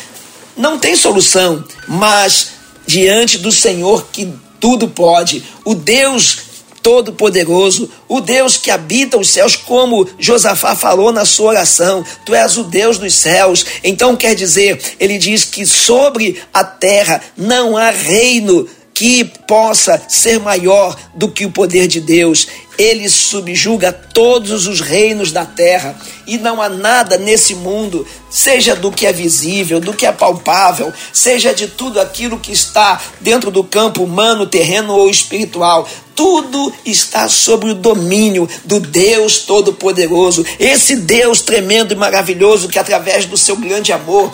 não 0.58 0.78
tem 0.78 0.96
solução, 0.96 1.64
mas 1.86 2.48
diante 2.86 3.38
do 3.38 3.52
Senhor 3.52 4.08
que 4.12 4.32
tudo 4.58 4.88
pode, 4.88 5.44
o 5.64 5.74
Deus 5.74 6.48
Todo-Poderoso, 6.82 7.90
o 8.08 8.20
Deus 8.20 8.56
que 8.56 8.70
habita 8.70 9.18
os 9.18 9.28
céus, 9.28 9.54
como 9.54 10.08
Josafá 10.18 10.74
falou 10.74 11.12
na 11.12 11.24
sua 11.24 11.50
oração, 11.50 12.04
tu 12.24 12.34
és 12.34 12.56
o 12.56 12.64
Deus 12.64 12.98
dos 12.98 13.14
céus. 13.14 13.64
Então 13.84 14.16
quer 14.16 14.34
dizer, 14.34 14.80
ele 14.98 15.18
diz 15.18 15.44
que 15.44 15.66
sobre 15.66 16.40
a 16.52 16.64
terra 16.64 17.20
não 17.36 17.76
há 17.76 17.90
reino 17.90 18.66
que 18.98 19.22
possa 19.46 20.02
ser 20.08 20.40
maior 20.40 20.96
do 21.14 21.28
que 21.28 21.46
o 21.46 21.52
poder 21.52 21.86
de 21.86 22.00
Deus. 22.00 22.48
Ele 22.76 23.08
subjuga 23.08 23.92
todos 23.92 24.66
os 24.66 24.80
reinos 24.80 25.30
da 25.30 25.46
terra. 25.46 25.96
E 26.26 26.36
não 26.36 26.60
há 26.60 26.68
nada 26.68 27.16
nesse 27.16 27.54
mundo, 27.54 28.04
seja 28.28 28.74
do 28.74 28.90
que 28.90 29.06
é 29.06 29.12
visível, 29.12 29.78
do 29.78 29.94
que 29.94 30.04
é 30.04 30.10
palpável, 30.10 30.92
seja 31.12 31.54
de 31.54 31.68
tudo 31.68 32.00
aquilo 32.00 32.40
que 32.40 32.50
está 32.50 33.00
dentro 33.20 33.52
do 33.52 33.62
campo 33.62 34.02
humano, 34.02 34.48
terreno 34.48 34.92
ou 34.92 35.08
espiritual, 35.08 35.88
tudo 36.16 36.72
está 36.84 37.28
sob 37.28 37.70
o 37.70 37.74
domínio 37.76 38.48
do 38.64 38.80
Deus 38.80 39.38
Todo-Poderoso, 39.38 40.44
esse 40.58 40.96
Deus 40.96 41.40
tremendo 41.40 41.92
e 41.92 41.96
maravilhoso 41.96 42.68
que, 42.68 42.80
através 42.80 43.26
do 43.26 43.36
seu 43.36 43.54
grande 43.54 43.92
amor, 43.92 44.32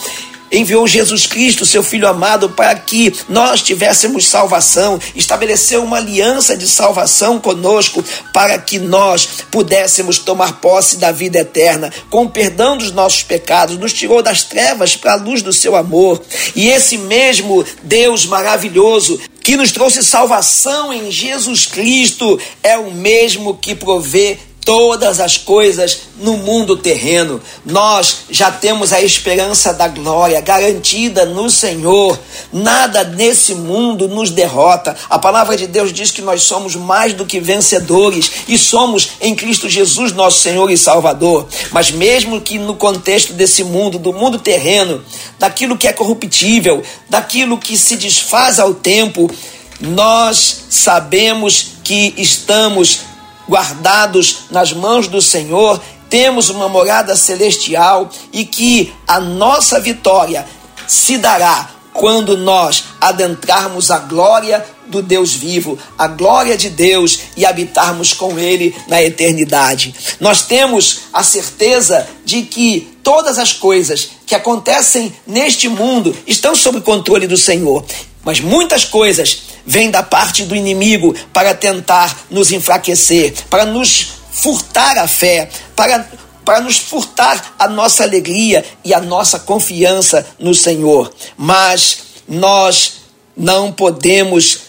enviou 0.50 0.86
Jesus 0.86 1.26
Cristo, 1.26 1.66
seu 1.66 1.82
Filho 1.82 2.08
amado, 2.08 2.50
para 2.50 2.74
que 2.74 3.12
nós 3.28 3.62
tivéssemos 3.62 4.26
salvação, 4.26 5.00
estabeleceu 5.14 5.82
uma 5.82 5.96
aliança 5.96 6.56
de 6.56 6.68
salvação 6.68 7.40
conosco, 7.40 8.04
para 8.32 8.58
que 8.58 8.78
nós 8.78 9.28
pudéssemos 9.50 10.18
tomar 10.18 10.60
posse 10.60 10.96
da 10.96 11.10
vida 11.12 11.38
eterna, 11.38 11.92
com 12.10 12.24
o 12.24 12.30
perdão 12.30 12.76
dos 12.76 12.90
nossos 12.90 13.22
pecados, 13.22 13.76
nos 13.76 13.92
tirou 13.92 14.22
das 14.22 14.42
trevas 14.42 14.96
para 14.96 15.12
a 15.12 15.16
luz 15.16 15.42
do 15.42 15.52
seu 15.52 15.76
amor. 15.76 16.22
E 16.54 16.68
esse 16.68 16.98
mesmo 16.98 17.64
Deus 17.82 18.26
maravilhoso 18.26 19.20
que 19.42 19.56
nos 19.56 19.72
trouxe 19.72 20.02
salvação 20.02 20.90
em 20.90 21.10
Jesus 21.10 21.66
Cristo 21.66 22.40
é 22.62 22.78
o 22.78 22.90
mesmo 22.90 23.54
que 23.56 23.74
provê 23.74 24.38
todas 24.64 25.20
as 25.20 25.36
coisas 25.36 26.00
no 26.16 26.36
mundo 26.38 26.76
terreno. 26.76 27.40
Nós 27.64 28.18
já 28.30 28.50
temos 28.50 28.92
a 28.92 29.00
esperança 29.00 29.72
da 29.74 29.86
glória 29.88 30.40
garantida 30.40 31.26
no 31.26 31.50
Senhor. 31.50 32.18
Nada 32.52 33.04
nesse 33.04 33.54
mundo 33.54 34.08
nos 34.08 34.30
derrota. 34.30 34.96
A 35.10 35.18
palavra 35.18 35.56
de 35.56 35.66
Deus 35.66 35.92
diz 35.92 36.10
que 36.10 36.22
nós 36.22 36.42
somos 36.42 36.74
mais 36.74 37.12
do 37.12 37.26
que 37.26 37.38
vencedores 37.38 38.30
e 38.48 38.56
somos 38.56 39.10
em 39.20 39.34
Cristo 39.34 39.68
Jesus, 39.68 40.12
nosso 40.12 40.38
Senhor 40.40 40.70
e 40.70 40.78
Salvador. 40.78 41.46
Mas 41.70 41.90
mesmo 41.90 42.40
que 42.40 42.58
no 42.58 42.74
contexto 42.74 43.32
desse 43.34 43.62
mundo, 43.62 43.98
do 43.98 44.12
mundo 44.12 44.38
terreno, 44.38 45.04
daquilo 45.38 45.76
que 45.76 45.86
é 45.86 45.92
corruptível, 45.92 46.82
daquilo 47.08 47.58
que 47.58 47.76
se 47.76 47.96
desfaz 47.96 48.58
ao 48.58 48.72
tempo, 48.72 49.30
nós 49.80 50.64
sabemos 50.70 51.74
que 51.82 52.14
estamos 52.16 53.00
guardados 53.48 54.46
nas 54.50 54.72
mãos 54.72 55.08
do 55.08 55.20
Senhor, 55.20 55.80
temos 56.08 56.48
uma 56.48 56.68
morada 56.68 57.16
celestial 57.16 58.08
e 58.32 58.44
que 58.44 58.92
a 59.06 59.20
nossa 59.20 59.80
vitória 59.80 60.46
se 60.86 61.18
dará 61.18 61.70
quando 61.94 62.36
nós 62.36 62.84
adentrarmos 63.00 63.90
a 63.90 64.00
glória 64.00 64.62
do 64.88 65.00
Deus 65.00 65.32
vivo, 65.32 65.78
a 65.96 66.08
glória 66.08 66.56
de 66.56 66.68
Deus 66.68 67.20
e 67.36 67.46
habitarmos 67.46 68.12
com 68.12 68.38
Ele 68.38 68.74
na 68.88 69.02
eternidade. 69.02 69.94
Nós 70.20 70.42
temos 70.42 71.02
a 71.12 71.22
certeza 71.22 72.06
de 72.24 72.42
que 72.42 72.98
todas 73.02 73.38
as 73.38 73.52
coisas 73.52 74.10
que 74.26 74.34
acontecem 74.34 75.14
neste 75.26 75.68
mundo 75.68 76.14
estão 76.26 76.54
sob 76.54 76.80
controle 76.80 77.26
do 77.26 77.36
Senhor, 77.36 77.84
mas 78.24 78.40
muitas 78.40 78.84
coisas 78.84 79.42
vêm 79.64 79.90
da 79.90 80.02
parte 80.02 80.42
do 80.42 80.56
inimigo 80.56 81.14
para 81.32 81.54
tentar 81.54 82.24
nos 82.28 82.50
enfraquecer, 82.50 83.34
para 83.48 83.64
nos 83.64 84.14
furtar 84.32 84.98
a 84.98 85.06
fé, 85.06 85.48
para, 85.76 86.10
para 86.44 86.60
nos 86.60 86.78
furtar 86.78 87.54
a 87.58 87.68
nossa 87.68 88.02
alegria 88.02 88.64
e 88.84 88.92
a 88.92 89.00
nossa 89.00 89.38
confiança 89.38 90.26
no 90.38 90.54
Senhor. 90.54 91.12
Mas 91.36 91.98
nós 92.28 93.04
não 93.36 93.72
podemos 93.72 94.60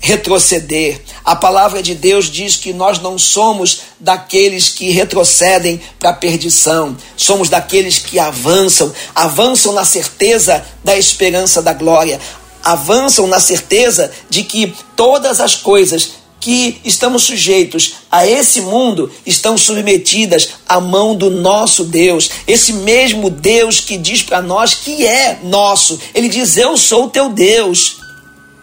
retroceder. 0.00 1.00
A 1.24 1.36
palavra 1.36 1.82
de 1.82 1.94
Deus 1.94 2.30
diz 2.30 2.56
que 2.56 2.72
nós 2.72 2.98
não 2.98 3.18
somos 3.18 3.82
daqueles 4.00 4.70
que 4.70 4.90
retrocedem 4.90 5.80
para 5.98 6.10
a 6.10 6.14
perdição, 6.14 6.96
somos 7.16 7.50
daqueles 7.50 7.98
que 7.98 8.18
avançam, 8.18 8.92
avançam 9.14 9.74
na 9.74 9.84
certeza 9.84 10.64
da 10.82 10.96
esperança 10.96 11.60
da 11.60 11.74
glória, 11.74 12.18
avançam 12.64 13.26
na 13.26 13.38
certeza 13.38 14.10
de 14.30 14.42
que 14.42 14.74
todas 14.96 15.38
as 15.40 15.54
coisas 15.54 16.19
que 16.40 16.80
estamos 16.84 17.24
sujeitos 17.24 17.96
a 18.10 18.26
esse 18.26 18.62
mundo 18.62 19.12
estão 19.26 19.58
submetidas 19.58 20.52
à 20.66 20.80
mão 20.80 21.14
do 21.14 21.30
nosso 21.30 21.84
Deus, 21.84 22.30
esse 22.46 22.72
mesmo 22.72 23.28
Deus 23.28 23.78
que 23.78 23.98
diz 23.98 24.22
para 24.22 24.40
nós 24.40 24.74
que 24.74 25.06
é 25.06 25.38
nosso. 25.44 26.00
Ele 26.14 26.28
diz: 26.28 26.56
Eu 26.56 26.76
sou 26.76 27.04
o 27.04 27.10
teu 27.10 27.28
Deus. 27.28 27.98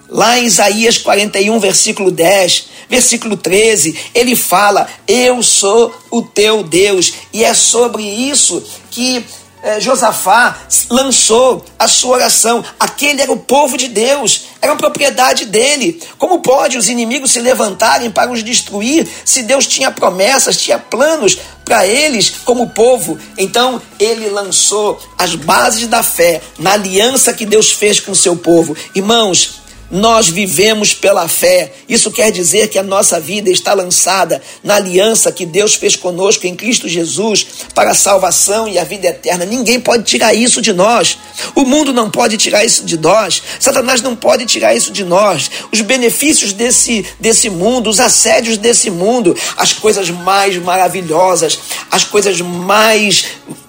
Lá 0.10 0.40
em 0.40 0.46
Isaías 0.46 0.98
41, 0.98 1.60
versículo 1.60 2.10
10, 2.10 2.68
versículo 2.90 3.38
13, 3.38 3.96
ele 4.16 4.36
fala: 4.36 4.88
Eu 5.08 5.44
sou 5.44 5.94
o 6.10 6.22
teu 6.22 6.64
Deus. 6.64 7.14
E 7.32 7.44
é 7.44 7.54
sobre 7.54 8.04
isso 8.04 8.64
que 8.90 9.24
é, 9.64 9.80
Josafá 9.80 10.58
lançou 10.90 11.66
a 11.78 11.88
sua 11.88 12.18
oração. 12.18 12.64
Aquele 12.80 13.22
era 13.22 13.32
o 13.32 13.38
povo 13.38 13.78
de 13.78 13.88
Deus, 13.88 14.46
era 14.62 14.72
uma 14.72 14.78
propriedade 14.78 15.46
dele. 15.46 16.02
Como 16.18 16.42
pode 16.42 16.78
os 16.78 16.90
inimigos 16.90 17.32
se 17.32 17.40
levantarem 17.40 18.12
para 18.12 18.32
os 18.32 18.44
destruir 18.44 19.08
se 19.26 19.44
Deus 19.44 19.66
tinha 19.66 19.92
promessas, 19.92 20.58
tinha 20.58 20.78
planos 20.78 21.38
para 21.66 21.86
eles 21.86 22.30
como 22.46 22.70
povo? 22.70 23.18
Então 23.38 23.82
ele 24.00 24.30
lançou 24.30 25.00
as 25.18 25.36
bases 25.36 25.88
da 25.88 26.04
fé 26.04 26.42
na 26.60 26.74
aliança 26.74 27.34
que 27.34 27.46
Deus 27.46 27.72
fez 27.72 28.00
com 28.00 28.12
o 28.12 28.16
seu 28.16 28.36
povo. 28.36 28.76
Irmãos, 28.94 29.67
nós 29.90 30.28
vivemos 30.28 30.94
pela 30.94 31.28
fé. 31.28 31.72
Isso 31.88 32.12
quer 32.12 32.32
dizer 32.32 32.70
que 32.70 32.78
a 32.78 32.84
nossa 32.84 33.20
vida 33.20 33.50
está 33.50 33.74
lançada 33.74 34.42
na 34.64 34.76
aliança 34.76 35.32
que 35.32 35.46
Deus 35.46 35.76
fez 35.76 35.96
conosco 35.96 36.46
em 36.46 36.56
Cristo 36.56 36.88
Jesus 36.88 37.46
para 37.74 37.92
a 37.92 37.96
salvação 37.96 38.68
e 38.68 38.78
a 38.78 38.84
vida 38.84 39.08
eterna. 39.08 39.46
Ninguém 39.46 39.80
pode 39.80 40.04
tirar 40.04 40.34
isso 40.34 40.62
de 40.62 40.74
nós. 40.74 41.18
O 41.56 41.64
mundo 41.64 41.94
não 41.94 42.10
pode 42.10 42.38
tirar 42.38 42.66
isso 42.66 42.84
de 42.84 42.98
nós. 42.98 43.42
Satanás 43.60 44.02
não 44.02 44.16
pode 44.16 44.46
tirar 44.46 44.76
isso 44.76 44.92
de 44.92 45.04
nós. 45.04 45.50
Os 45.72 45.82
benefícios 45.82 46.54
desse, 46.54 47.06
desse 47.20 47.50
mundo, 47.50 47.90
os 47.90 48.00
assédios 48.00 48.58
desse 48.58 48.90
mundo, 48.90 49.36
as 49.56 49.74
coisas 49.74 50.10
mais 50.10 50.58
maravilhosas, 50.58 51.60
as 51.90 52.04
coisas 52.04 52.42
mais 52.42 53.26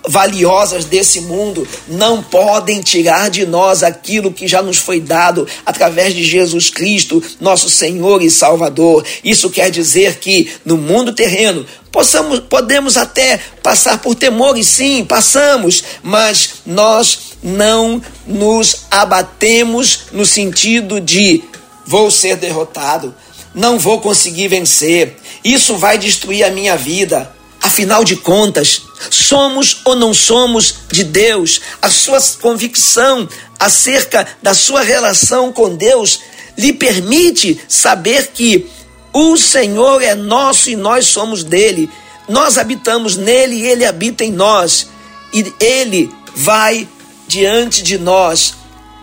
valiosas 0.09 0.87
desse 0.87 1.21
mundo 1.21 1.69
não 1.87 2.23
podem 2.23 2.81
tirar 2.81 3.29
de 3.29 3.45
nós 3.45 3.83
aquilo 3.83 4.33
que 4.33 4.49
já 4.49 4.63
nos 4.63 4.79
foi 4.79 5.01
dado 5.01 5.47
através 5.67 6.15
de 6.15 6.25
Jesus 6.25 6.71
Cristo, 6.71 7.23
nosso 7.39 7.69
Senhor 7.69 8.23
e 8.23 8.31
Salvador. 8.31 9.05
Isso 9.23 9.51
quer 9.51 9.71
dizer 9.71 10.17
que 10.17 10.51
no 10.65 10.79
mundo 10.79 11.13
terreno 11.13 11.67
possamos, 11.93 12.41
podemos 12.41 12.97
até 12.97 13.39
passar 13.63 13.99
por 13.99 14.15
temores, 14.15 14.67
sim, 14.67 15.05
passamos, 15.05 15.85
mas 16.03 16.55
nós 16.65 17.37
não 17.43 18.01
nos 18.27 18.87
abatemos 18.91 20.05
no 20.11 20.25
sentido 20.25 21.01
de 21.01 21.45
vou 21.85 22.11
ser 22.11 22.37
derrotado, 22.37 23.15
não 23.55 23.79
vou 23.79 24.01
conseguir 24.01 24.49
vencer, 24.49 25.19
isso 25.45 25.77
vai 25.77 25.99
destruir 25.99 26.45
a 26.45 26.51
minha 26.51 26.77
vida. 26.77 27.38
Afinal 27.61 28.05
de 28.05 28.17
contas, 28.17 28.83
somos 29.11 29.81
ou 29.85 29.97
não 29.97 30.15
somos 30.15 30.75
de 30.91 31.05
Deus? 31.05 31.61
A 31.83 31.91
sua 31.91 32.21
convicção 32.41 33.29
acerca 33.59 34.27
da 34.43 34.55
sua 34.55 34.83
relação 34.83 35.53
com 35.53 35.75
Deus 35.75 36.21
lhe 36.57 36.73
permite 36.73 37.61
saber 37.69 38.29
que 38.29 38.69
o 39.13 39.37
Senhor 39.37 40.03
é 40.03 40.15
nosso 40.15 40.71
e 40.71 40.77
nós 40.77 41.07
somos 41.07 41.43
dele. 41.43 41.91
Nós 42.29 42.59
habitamos 42.59 43.17
nele 43.17 43.57
e 43.57 43.67
ele 43.67 43.85
habita 43.85 44.25
em 44.25 44.33
nós. 44.33 44.89
E 45.33 45.53
ele 45.61 46.11
vai 46.35 46.89
diante 47.27 47.83
de 47.83 47.99
nós. 47.99 48.55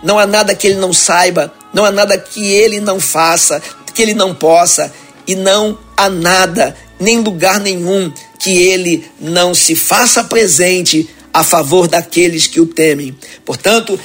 Não 0.04 0.20
há 0.20 0.26
nada 0.26 0.56
que 0.56 0.68
ele 0.68 0.78
não 0.78 0.94
saiba, 0.94 1.54
não 1.74 1.84
há 1.84 1.92
nada 1.92 2.18
que 2.18 2.46
ele 2.46 2.80
não 2.80 3.00
faça, 3.00 3.62
que 3.94 4.02
ele 4.02 4.14
não 4.14 4.36
possa, 4.36 4.94
e 5.26 5.36
não 5.36 5.78
há 5.98 6.10
nada, 6.10 6.78
nem 7.00 7.20
lugar 7.20 7.60
nenhum 7.60 8.12
que 8.40 8.58
ele 8.58 9.06
não 9.20 9.54
se 9.54 9.76
faça 9.76 10.24
presente 10.24 11.10
a 11.34 11.44
favor 11.44 11.88
daqueles 11.88 12.48
que 12.48 12.62
o 12.62 12.66
temem. 12.66 13.16
Portanto, 13.44 14.00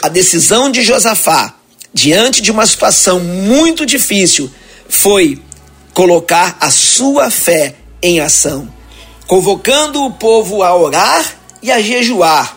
a 0.00 0.08
decisão 0.08 0.70
de 0.70 0.82
Josafá, 0.82 1.54
diante 1.92 2.40
de 2.40 2.50
uma 2.50 2.66
situação 2.66 3.18
muito 3.18 3.84
difícil, 3.84 4.50
foi 4.88 5.40
colocar 5.92 6.56
a 6.60 6.70
sua 6.70 7.30
fé 7.30 7.74
em 8.02 8.20
ação, 8.20 8.72
convocando 9.26 10.04
o 10.04 10.12
povo 10.12 10.62
a 10.62 10.76
orar 10.76 11.36
e 11.62 11.72
a 11.72 11.80
jejuar 11.80 12.55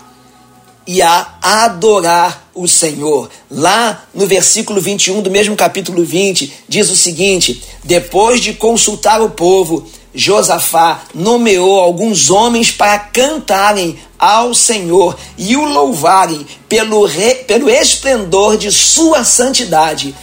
e 0.91 1.03
a 1.03 1.35
adorar 1.39 2.49
o 2.55 2.67
Senhor. 2.67 3.29
Lá 3.47 4.05
no 4.11 4.25
versículo 4.25 4.81
21 4.81 5.21
do 5.21 5.29
mesmo 5.29 5.55
capítulo 5.55 6.03
20, 6.03 6.51
diz 6.67 6.89
o 6.89 6.95
seguinte: 6.95 7.63
Depois 7.83 8.41
de 8.41 8.53
consultar 8.53 9.21
o 9.21 9.29
povo, 9.29 9.87
Josafá 10.15 11.03
nomeou 11.13 11.79
alguns 11.79 12.31
homens 12.31 12.71
para 12.71 12.97
cantarem 12.97 13.99
ao 14.17 14.55
Senhor 14.55 15.15
e 15.37 15.55
o 15.55 15.63
louvarem 15.63 16.43
pelo, 16.67 17.05
re, 17.05 17.35
pelo 17.35 17.69
esplendor 17.69 18.57
de 18.57 18.71
sua 18.71 19.23
santidade. 19.23 20.15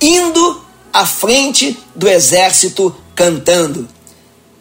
indo 0.00 0.64
à 0.92 1.04
frente 1.04 1.76
do 1.96 2.08
exército 2.08 2.94
cantando. 3.12 3.88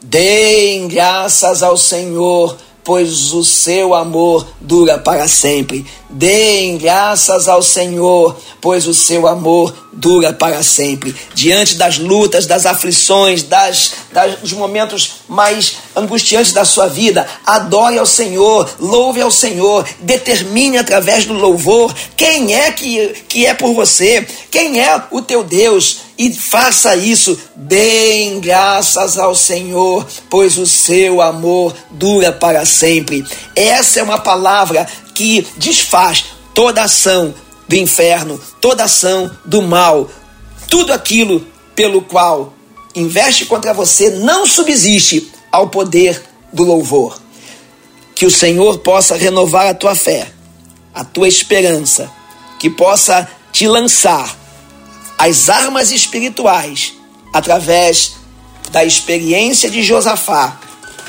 Deem 0.02 0.88
graças 0.88 1.62
ao 1.62 1.78
Senhor, 1.78 2.58
pois 2.86 3.34
o 3.34 3.44
seu 3.44 3.96
amor 3.96 4.48
dura 4.62 5.00
para 5.00 5.28
sempre. 5.28 5.84
Deem 6.08 6.78
graças 6.78 7.50
ao 7.50 7.64
Senhor, 7.64 8.38
pois 8.62 8.88
o 8.88 8.94
seu 8.94 9.28
amor 9.28 9.74
dura 9.92 10.32
para 10.32 10.62
sempre. 10.62 11.16
Diante 11.34 11.76
das 11.76 11.98
lutas, 11.98 12.46
das 12.46 12.66
aflições, 12.66 13.42
das, 13.42 13.94
das, 14.12 14.36
dos 14.40 14.54
momentos 14.54 15.16
mais 15.28 15.78
angustiantes 15.96 16.54
da 16.54 16.64
sua 16.64 16.88
vida, 16.88 17.28
adore 17.44 17.98
ao 17.98 18.06
Senhor, 18.06 18.70
louve 18.80 19.20
ao 19.20 19.32
Senhor, 19.32 19.84
determine 20.00 20.78
através 20.78 21.26
do 21.26 21.34
louvor 21.34 21.94
quem 22.16 22.54
é 22.54 22.72
que, 22.72 23.08
que 23.28 23.48
é 23.48 23.56
por 23.56 23.74
você, 23.74 24.28
quem 24.52 24.80
é 24.80 25.02
o 25.10 25.24
teu 25.24 25.44
Deus 25.44 26.06
e 26.18 26.34
faça 26.34 26.96
isso. 26.96 27.38
Deem 27.56 28.40
graças 28.40 29.18
ao 29.18 29.36
Senhor, 29.36 30.06
pois 30.30 30.58
o 30.58 30.66
seu 30.66 31.22
amor 31.22 31.76
dura 31.92 32.32
para 32.32 32.66
sempre. 32.66 33.26
Essa 33.56 34.00
é 34.00 34.04
uma 34.04 34.20
palavra 34.20 34.88
que 35.14 35.46
desfaz 35.58 36.26
toda 36.54 36.84
ação 36.84 37.34
do 37.68 37.76
inferno, 37.76 38.40
toda 38.62 38.84
ação 38.84 39.30
do 39.44 39.62
mal, 39.62 40.10
tudo 40.70 40.94
aquilo 40.94 41.46
pelo 41.76 42.02
qual 42.02 42.54
investe 42.96 43.46
contra 43.46 43.74
você 43.74 44.10
não 44.10 44.46
subsiste 44.46 45.32
ao 45.52 45.68
poder 45.68 46.22
do 46.54 46.64
louvor. 46.64 47.20
Que 48.14 48.26
o 48.26 48.32
Senhor 48.32 48.78
possa 48.80 49.16
renovar 49.16 49.68
a 49.68 49.74
tua 49.74 49.94
fé, 49.94 50.32
a 50.94 51.04
tua 51.04 51.28
esperança, 51.28 52.10
que 52.58 52.70
possa 52.70 53.28
te 53.52 53.68
lançar 53.68 54.45
as 55.18 55.50
armas 55.50 55.92
espirituais 55.92 56.94
através 57.34 58.14
da 58.72 58.84
experiência 58.84 59.70
de 59.70 59.84
Josafá, 59.84 60.60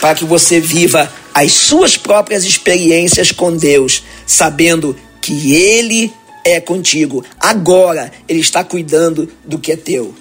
para 0.01 0.15
que 0.15 0.25
você 0.25 0.61
viva 0.61 1.11
as 1.35 1.53
suas 1.53 1.97
próprias 1.97 2.45
experiências 2.45 3.33
com 3.33 3.57
Deus, 3.57 4.03
sabendo 4.27 4.97
que 5.21 5.55
Ele 5.55 6.13
é 6.45 6.61
contigo. 6.61 7.25
Agora 7.39 8.13
Ele 8.29 8.41
está 8.41 8.63
cuidando 8.63 9.31
do 9.45 9.59
que 9.59 9.73
é 9.73 9.77
teu. 9.77 10.15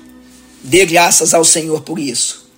Dê 0.63 0.85
graças 0.85 1.33
ao 1.33 1.45
Senhor 1.45 1.81
por 1.81 1.99
isso. 1.99 2.49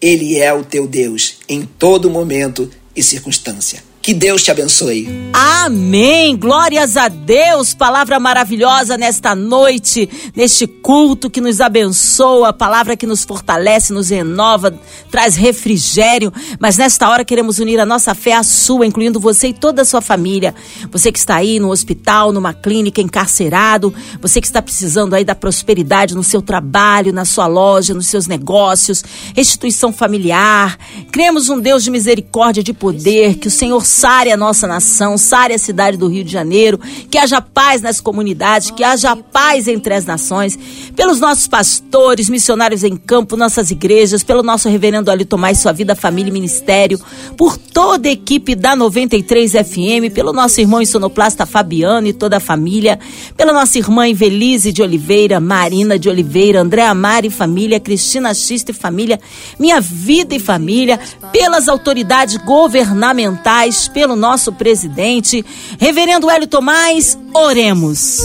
Ele 0.00 0.38
é 0.38 0.52
o 0.52 0.64
teu 0.64 0.86
Deus 0.86 1.34
em 1.48 1.62
todo 1.62 2.10
momento 2.10 2.70
e 2.96 3.02
circunstância. 3.02 3.91
Que 4.02 4.12
Deus 4.12 4.42
te 4.42 4.50
abençoe. 4.50 5.08
Amém. 5.32 6.36
Glórias 6.36 6.96
a 6.96 7.06
Deus. 7.06 7.72
Palavra 7.72 8.18
maravilhosa 8.18 8.98
nesta 8.98 9.32
noite, 9.32 10.10
neste 10.34 10.66
culto 10.66 11.30
que 11.30 11.40
nos 11.40 11.60
abençoa, 11.60 12.52
palavra 12.52 12.96
que 12.96 13.06
nos 13.06 13.22
fortalece, 13.22 13.92
nos 13.92 14.08
renova, 14.10 14.74
traz 15.08 15.36
refrigério. 15.36 16.32
Mas 16.58 16.76
nesta 16.76 17.08
hora 17.08 17.24
queremos 17.24 17.60
unir 17.60 17.78
a 17.78 17.86
nossa 17.86 18.12
fé 18.12 18.32
à 18.32 18.42
sua, 18.42 18.84
incluindo 18.84 19.20
você 19.20 19.48
e 19.48 19.54
toda 19.54 19.82
a 19.82 19.84
sua 19.84 20.00
família. 20.00 20.52
Você 20.90 21.12
que 21.12 21.18
está 21.20 21.36
aí 21.36 21.60
no 21.60 21.70
hospital, 21.70 22.32
numa 22.32 22.52
clínica, 22.52 23.00
encarcerado, 23.00 23.94
você 24.20 24.40
que 24.40 24.48
está 24.48 24.60
precisando 24.60 25.14
aí 25.14 25.24
da 25.24 25.36
prosperidade 25.36 26.16
no 26.16 26.24
seu 26.24 26.42
trabalho, 26.42 27.12
na 27.12 27.24
sua 27.24 27.46
loja, 27.46 27.94
nos 27.94 28.08
seus 28.08 28.26
negócios, 28.26 29.04
restituição 29.32 29.92
familiar. 29.92 30.76
Cremos 31.12 31.48
um 31.48 31.60
Deus 31.60 31.84
de 31.84 31.90
misericórdia, 31.92 32.64
de 32.64 32.72
poder, 32.72 33.36
que 33.36 33.46
o 33.46 33.50
Senhor 33.50 33.91
sare 33.92 34.32
a 34.32 34.36
nossa 34.36 34.66
nação, 34.66 35.18
sare 35.18 35.52
a 35.52 35.58
cidade 35.58 35.98
do 35.98 36.08
Rio 36.08 36.24
de 36.24 36.32
Janeiro, 36.32 36.80
que 37.10 37.18
haja 37.18 37.42
paz 37.42 37.82
nas 37.82 38.00
comunidades, 38.00 38.70
que 38.70 38.82
haja 38.82 39.14
paz 39.14 39.68
entre 39.68 39.92
as 39.92 40.06
nações, 40.06 40.58
pelos 40.96 41.20
nossos 41.20 41.46
pastores, 41.46 42.30
missionários 42.30 42.84
em 42.84 42.96
campo, 42.96 43.36
nossas 43.36 43.70
igrejas, 43.70 44.22
pelo 44.22 44.42
nosso 44.42 44.68
reverendo 44.68 45.10
Ali 45.10 45.24
Tomás, 45.24 45.58
sua 45.58 45.72
vida, 45.72 45.94
família 45.94 46.30
e 46.30 46.32
ministério, 46.32 46.98
por 47.36 47.58
toda 47.58 48.08
a 48.08 48.12
equipe 48.12 48.54
da 48.54 48.74
93 48.74 49.52
FM, 49.52 50.12
pelo 50.14 50.32
nosso 50.32 50.60
irmão 50.60 50.80
insonoplasta 50.80 51.44
Fabiano 51.44 52.06
e 52.06 52.12
toda 52.12 52.38
a 52.38 52.40
família, 52.40 52.98
pela 53.36 53.52
nossa 53.52 53.78
irmã 53.78 54.08
Invelise 54.08 54.72
de 54.72 54.82
Oliveira, 54.82 55.38
Marina 55.38 55.98
de 55.98 56.08
Oliveira, 56.08 56.60
André 56.60 56.82
Amari 56.82 57.28
e 57.28 57.30
família, 57.30 57.78
Cristina 57.78 58.32
Xista 58.32 58.70
e 58.70 58.74
família, 58.74 59.20
minha 59.58 59.80
vida 59.80 60.34
e 60.34 60.40
família, 60.40 60.98
pelas 61.30 61.68
autoridades 61.68 62.36
governamentais, 62.38 63.81
pelo 63.88 64.16
nosso 64.16 64.52
presidente, 64.52 65.44
Reverendo 65.78 66.30
Hélio 66.30 66.46
Tomás, 66.46 67.18
oremos. 67.34 68.18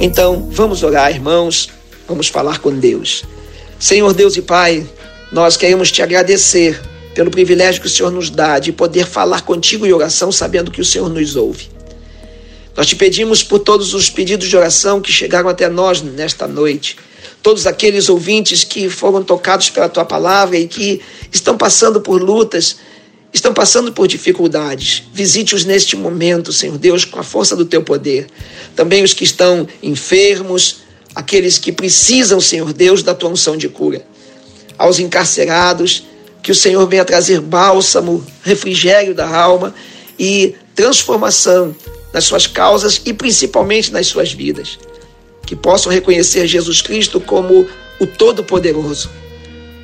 Então, 0.00 0.48
vamos 0.50 0.82
orar, 0.82 1.10
irmãos, 1.10 1.68
vamos 2.08 2.28
falar 2.28 2.58
com 2.58 2.74
Deus. 2.74 3.24
Senhor 3.78 4.12
Deus 4.12 4.36
e 4.36 4.42
Pai, 4.42 4.86
nós 5.32 5.56
queremos 5.56 5.90
te 5.90 6.02
agradecer 6.02 6.80
pelo 7.14 7.30
privilégio 7.30 7.80
que 7.80 7.86
o 7.86 7.90
Senhor 7.90 8.10
nos 8.10 8.30
dá 8.30 8.58
de 8.58 8.72
poder 8.72 9.06
falar 9.06 9.42
contigo 9.42 9.86
em 9.86 9.92
oração, 9.92 10.30
sabendo 10.30 10.70
que 10.70 10.80
o 10.80 10.84
Senhor 10.84 11.08
nos 11.08 11.36
ouve. 11.36 11.68
Nós 12.76 12.86
te 12.86 12.96
pedimos 12.96 13.42
por 13.42 13.58
todos 13.58 13.94
os 13.94 14.08
pedidos 14.08 14.48
de 14.48 14.56
oração 14.56 15.00
que 15.00 15.12
chegaram 15.12 15.48
até 15.48 15.68
nós 15.68 16.00
nesta 16.02 16.46
noite, 16.46 16.96
todos 17.42 17.66
aqueles 17.66 18.08
ouvintes 18.08 18.64
que 18.64 18.88
foram 18.88 19.22
tocados 19.22 19.70
pela 19.70 19.88
tua 19.88 20.04
palavra 20.04 20.56
e 20.56 20.66
que 20.66 21.00
estão 21.32 21.56
passando 21.56 22.00
por 22.00 22.22
lutas 22.22 22.76
estão 23.32 23.54
passando 23.54 23.92
por 23.92 24.08
dificuldades. 24.08 25.04
Visite-os 25.12 25.64
neste 25.64 25.96
momento, 25.96 26.52
Senhor 26.52 26.76
Deus, 26.78 27.04
com 27.04 27.18
a 27.18 27.22
força 27.22 27.54
do 27.54 27.64
teu 27.64 27.82
poder. 27.82 28.26
Também 28.74 29.02
os 29.02 29.12
que 29.12 29.24
estão 29.24 29.66
enfermos, 29.82 30.78
aqueles 31.14 31.58
que 31.58 31.72
precisam, 31.72 32.40
Senhor 32.40 32.72
Deus, 32.72 33.02
da 33.02 33.14
tua 33.14 33.30
unção 33.30 33.56
de 33.56 33.68
cura. 33.68 34.04
Aos 34.76 34.98
encarcerados, 34.98 36.04
que 36.42 36.50
o 36.50 36.54
Senhor 36.54 36.86
venha 36.88 37.04
trazer 37.04 37.40
bálsamo, 37.40 38.24
refrigério 38.42 39.14
da 39.14 39.28
alma 39.28 39.74
e 40.18 40.54
transformação 40.74 41.74
nas 42.12 42.24
suas 42.24 42.46
causas 42.46 43.00
e 43.04 43.12
principalmente 43.12 43.92
nas 43.92 44.06
suas 44.06 44.32
vidas. 44.32 44.78
Que 45.46 45.54
possam 45.54 45.92
reconhecer 45.92 46.46
Jesus 46.46 46.82
Cristo 46.82 47.20
como 47.20 47.66
o 48.00 48.06
Todo-Poderoso 48.06 49.10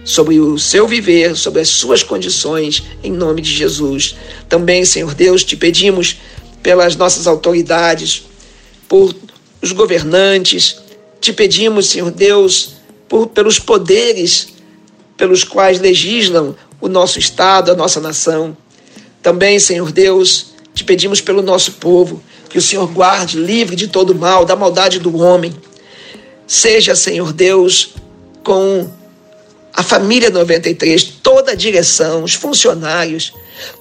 sobre 0.07 0.40
o 0.40 0.59
seu 0.59 0.88
viver, 0.88 1.37
sobre 1.37 1.61
as 1.61 1.69
suas 1.69 2.03
condições, 2.03 2.83
em 3.03 3.12
nome 3.12 3.42
de 3.42 3.53
Jesus. 3.53 4.16
Também, 4.49 4.85
Senhor 4.85 5.12
Deus, 5.12 5.45
te 5.45 5.57
pedimos 5.57 6.16
pelas 6.62 6.97
nossas 6.97 7.27
autoridades, 7.27 8.23
por 8.88 9.14
os 9.61 9.73
governantes, 9.73 10.79
te 11.21 11.33
pedimos, 11.33 11.88
Senhor 11.88 12.11
Deus, 12.11 12.77
por, 13.09 13.27
pelos 13.27 13.59
poderes 13.59 14.55
pelos 15.16 15.45
quais 15.45 15.81
legislam 15.81 16.55
o 16.81 16.88
nosso 16.88 17.19
Estado, 17.19 17.73
a 17.73 17.75
nossa 17.75 18.01
nação. 18.01 18.57
Também, 19.23 19.59
Senhor 19.59 19.90
Deus, 19.90 20.55
te 20.75 20.85
pedimos 20.85 21.21
pelo 21.21 21.42
nosso 21.42 21.73
povo, 21.73 22.23
que 22.49 22.59
o 22.59 22.62
Senhor 22.62 22.87
guarde 22.92 23.38
livre 23.38 23.75
de 23.75 23.88
todo 23.88 24.14
mal, 24.14 24.45
da 24.45 24.55
maldade 24.55 24.99
do 24.99 25.16
homem. 25.16 25.55
Seja, 26.47 26.95
Senhor 26.95 27.33
Deus, 27.33 27.95
com 28.45 28.88
a 29.76 29.82
família 29.82 30.30
93, 30.30 31.04
toda 31.22 31.52
a 31.52 31.54
direção, 31.54 32.24
os 32.24 32.32
funcionários, 32.32 33.34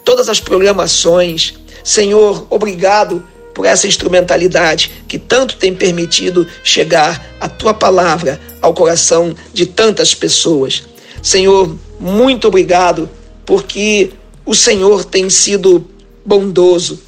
todas 0.04 0.28
as 0.28 0.42
programações. 0.42 1.54
Senhor, 1.86 2.46
obrigado 2.50 3.26
por 3.54 3.66
essa 3.66 3.88
instrumentalidade 3.88 4.92
que 5.08 5.18
tanto 5.18 5.56
tem 5.56 5.74
permitido 5.74 6.46
chegar 6.66 7.26
a 7.40 7.48
tua 7.48 7.74
palavra 7.74 8.42
ao 8.62 8.74
coração 8.74 9.34
de 9.54 9.66
tantas 9.66 10.14
pessoas. 10.14 10.84
Senhor, 11.24 11.74
muito 11.98 12.50
obrigado 12.50 13.10
porque 13.46 14.12
o 14.46 14.54
Senhor 14.54 15.06
tem 15.06 15.30
sido 15.30 15.88
bondoso 16.26 17.00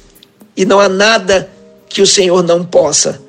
e 0.56 0.64
não 0.64 0.80
há 0.80 0.88
nada 0.88 1.50
que 1.90 2.00
o 2.00 2.06
Senhor 2.06 2.42
não 2.42 2.64
possa 2.64 3.20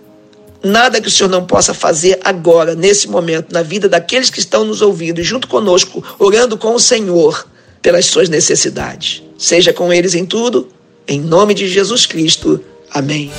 nada 0.64 1.02
que 1.02 1.08
o 1.08 1.12
Senhor 1.12 1.30
não 1.30 1.46
possa 1.46 1.74
fazer 1.74 2.20
agora, 2.24 2.76
nesse 2.76 3.08
momento, 3.08 3.52
na 3.52 3.62
vida 3.62 3.88
daqueles 3.88 4.30
que 4.30 4.40
estão 4.40 4.66
nos 4.66 4.82
ouvindo, 4.82 5.24
junto 5.24 5.48
conosco, 5.48 6.04
orando 6.18 6.58
com 6.58 6.74
o 6.74 6.80
Senhor 6.80 7.48
pelas 7.82 8.06
suas 8.06 8.30
necessidades. 8.30 9.24
Seja 9.38 9.72
com 9.72 9.92
eles 9.92 10.16
em 10.16 10.26
tudo, 10.26 10.68
em 11.08 11.20
nome 11.20 11.54
de 11.54 11.68
Jesus 11.68 12.06
Cristo. 12.06 12.60
Amém. 12.92 13.32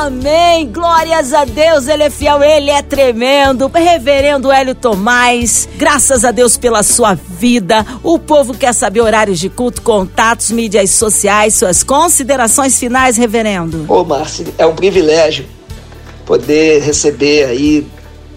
Amém. 0.00 0.66
Glórias 0.72 1.34
a 1.34 1.44
Deus, 1.44 1.86
ele 1.86 2.04
é 2.04 2.08
fiel, 2.08 2.42
ele 2.42 2.70
é 2.70 2.80
tremendo. 2.80 3.66
Reverendo 3.68 4.50
Hélio 4.50 4.74
Tomás, 4.74 5.68
graças 5.76 6.24
a 6.24 6.30
Deus 6.30 6.56
pela 6.56 6.82
sua 6.82 7.12
vida. 7.12 7.84
O 8.02 8.18
povo 8.18 8.54
quer 8.54 8.72
saber 8.72 9.02
horários 9.02 9.38
de 9.38 9.50
culto, 9.50 9.82
contatos, 9.82 10.50
mídias 10.52 10.92
sociais, 10.92 11.52
suas 11.52 11.82
considerações 11.82 12.80
finais, 12.80 13.18
reverendo. 13.18 13.84
Ô, 13.92 14.02
Márcio, 14.02 14.46
é 14.56 14.64
um 14.64 14.74
privilégio 14.74 15.44
poder 16.24 16.80
receber 16.80 17.44
aí 17.44 17.86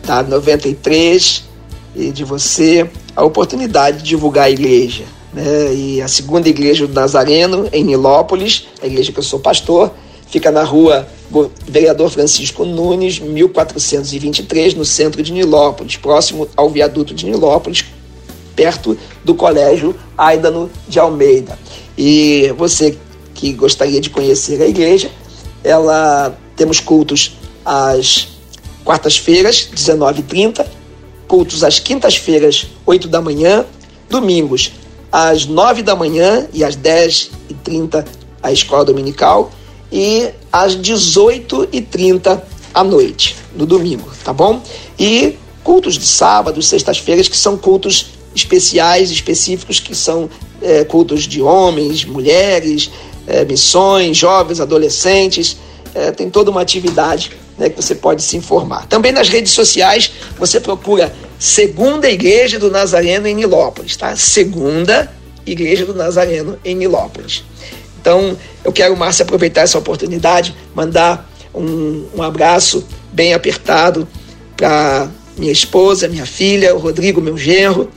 da 0.06 0.21
93 0.21 1.45
e 1.95 2.12
de 2.12 2.26
você 2.26 2.89
a 3.15 3.23
oportunidade 3.23 3.99
de 3.99 4.04
divulgar 4.04 4.47
a 4.47 4.52
igreja. 4.52 5.06
Né? 5.32 5.73
E 5.73 6.02
a 6.02 6.10
segunda 6.10 6.49
igreja 6.49 6.86
do 6.86 6.93
Nazareno, 6.93 7.69
em 7.71 7.86
Nilópolis, 7.86 8.67
a 8.82 8.86
igreja 8.86 9.13
que 9.13 9.19
eu 9.19 9.23
sou 9.23 9.39
pastor, 9.39 9.93
fica 10.28 10.52
na 10.52 10.63
rua 10.63 11.08
Vereador 11.67 12.10
Francisco 12.10 12.65
Nunes, 12.65 13.19
1423, 13.19 14.76
no 14.76 14.86
centro 14.86 15.24
de 15.24 15.32
Nilópolis, 15.32 15.98
próximo 15.98 16.48
ao 16.56 16.69
viaduto 16.69 17.13
de 17.13 17.26
Nilópolis, 17.26 17.86
perto 18.56 18.98
do 19.24 19.34
Colégio 19.34 19.96
Aidano 20.17 20.69
de 20.88 21.00
Almeida. 21.00 21.58
E 21.98 22.54
você 22.58 22.98
que 23.34 23.52
gostaria 23.54 24.00
de 24.00 24.10
conhecer 24.10 24.62
a 24.62 24.67
igreja, 24.67 25.10
ela 25.63 26.38
temos 26.56 26.80
cultos 26.80 27.38
às 27.65 28.28
quartas-feiras, 28.84 29.69
19h30, 29.74 30.65
cultos 31.28 31.63
às 31.63 31.80
quintas-feiras, 31.80 32.67
8 32.86 33.08
da 33.08 33.22
manhã, 33.22 33.65
domingos, 34.10 34.74
às 35.12 35.46
9 35.46 35.82
da 35.82 35.96
manhã 35.96 36.48
e 36.54 36.63
às 36.63 36.76
10h30, 36.76 38.06
a 38.41 38.52
escola 38.52 38.84
dominical, 38.86 39.52
e 39.94 40.32
às 40.52 40.76
18h30 40.76 42.42
à 42.74 42.84
noite, 42.84 43.36
no 43.56 43.68
domingo, 43.68 44.12
tá 44.24 44.34
bom? 44.34 44.60
E 44.98 45.38
cultos 45.64 46.00
de 46.00 46.06
sábado, 46.06 46.60
sextas-feiras, 46.64 47.28
que 47.28 47.38
são 47.38 47.56
cultos 47.56 48.08
especiais, 48.36 49.12
específicos, 49.12 49.80
que 49.80 49.94
são 49.94 50.28
é, 50.64 50.84
cultos 50.84 51.24
de 51.26 51.44
homens, 51.44 52.04
mulheres, 52.04 52.90
é, 53.28 53.46
missões, 53.46 54.18
jovens, 54.18 54.60
adolescentes, 54.60 55.58
é, 55.94 56.12
tem 56.12 56.28
toda 56.28 56.50
uma 56.50 56.62
atividade 56.62 57.32
né, 57.56 57.70
que 57.70 57.80
você 57.80 57.94
pode 57.94 58.24
se 58.24 58.36
informar. 58.36 58.88
Também 58.88 59.12
nas 59.12 59.30
redes 59.30 59.52
sociais 59.52 60.12
você 60.40 60.60
procura 60.60 61.14
Segunda 61.38 62.10
Igreja 62.10 62.58
do 62.58 62.72
Nazareno 62.72 63.28
em 63.28 63.36
Nilópolis, 63.36 63.96
tá? 63.96 64.16
Segunda 64.16 65.14
Igreja 65.46 65.86
do 65.86 65.94
Nazareno 65.94 66.58
em 66.66 66.74
Nilópolis. 66.74 67.44
Então, 68.04 68.38
eu 68.66 68.74
quero, 68.74 68.98
Márcia, 68.98 69.24
aproveitar 69.24 69.62
essa 69.62 69.78
oportunidade, 69.78 70.54
mandar 70.76 71.26
um, 71.56 72.06
um 72.13 72.22
abraço 72.22 72.86
bem 73.13 73.34
apertado 73.34 74.06
para 74.58 75.08
minha 75.38 75.54
esposa, 75.54 76.10
minha 76.10 76.26
filha, 76.26 76.76
o 76.76 76.80
Rodrigo, 76.80 77.22
meu 77.22 77.38
genro, 77.38 77.89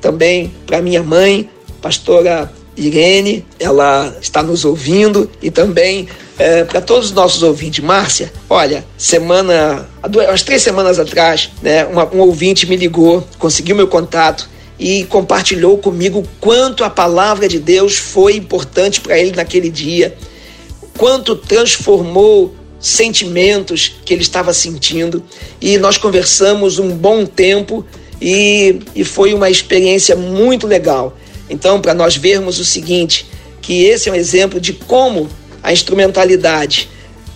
também 0.00 0.52
para 0.66 0.82
minha 0.82 1.00
mãe, 1.00 1.48
pastora 1.80 2.52
Irene, 2.76 3.46
ela 3.60 4.12
está 4.20 4.42
nos 4.42 4.64
ouvindo, 4.64 5.30
e 5.40 5.48
também 5.48 6.08
é, 6.40 6.64
para 6.64 6.80
todos 6.80 7.10
os 7.10 7.12
nossos 7.12 7.44
ouvintes. 7.44 7.84
Márcia, 7.84 8.32
olha, 8.50 8.84
semana, 8.98 9.88
umas 10.02 10.42
três 10.42 10.60
semanas 10.60 10.98
atrás, 10.98 11.50
né, 11.62 11.84
uma, 11.84 12.04
um 12.12 12.18
ouvinte 12.18 12.66
me 12.66 12.74
ligou, 12.74 13.24
conseguiu 13.38 13.76
meu 13.76 13.86
contato 13.86 14.50
e 14.82 15.04
compartilhou 15.04 15.78
comigo 15.78 16.26
quanto 16.40 16.82
a 16.82 16.90
palavra 16.90 17.46
de 17.46 17.60
Deus 17.60 17.96
foi 17.96 18.34
importante 18.34 19.00
para 19.00 19.16
ele 19.16 19.30
naquele 19.30 19.70
dia, 19.70 20.12
quanto 20.98 21.36
transformou 21.36 22.52
sentimentos 22.80 23.94
que 24.04 24.12
ele 24.12 24.22
estava 24.22 24.52
sentindo. 24.52 25.22
E 25.60 25.78
nós 25.78 25.96
conversamos 25.96 26.80
um 26.80 26.90
bom 26.96 27.24
tempo 27.24 27.86
e, 28.20 28.80
e 28.92 29.04
foi 29.04 29.32
uma 29.32 29.48
experiência 29.48 30.16
muito 30.16 30.66
legal. 30.66 31.16
Então, 31.48 31.80
para 31.80 31.94
nós 31.94 32.16
vermos 32.16 32.58
o 32.58 32.64
seguinte, 32.64 33.24
que 33.60 33.84
esse 33.84 34.08
é 34.08 34.12
um 34.12 34.16
exemplo 34.16 34.60
de 34.60 34.72
como 34.72 35.28
a 35.62 35.72
instrumentalidade 35.72 36.88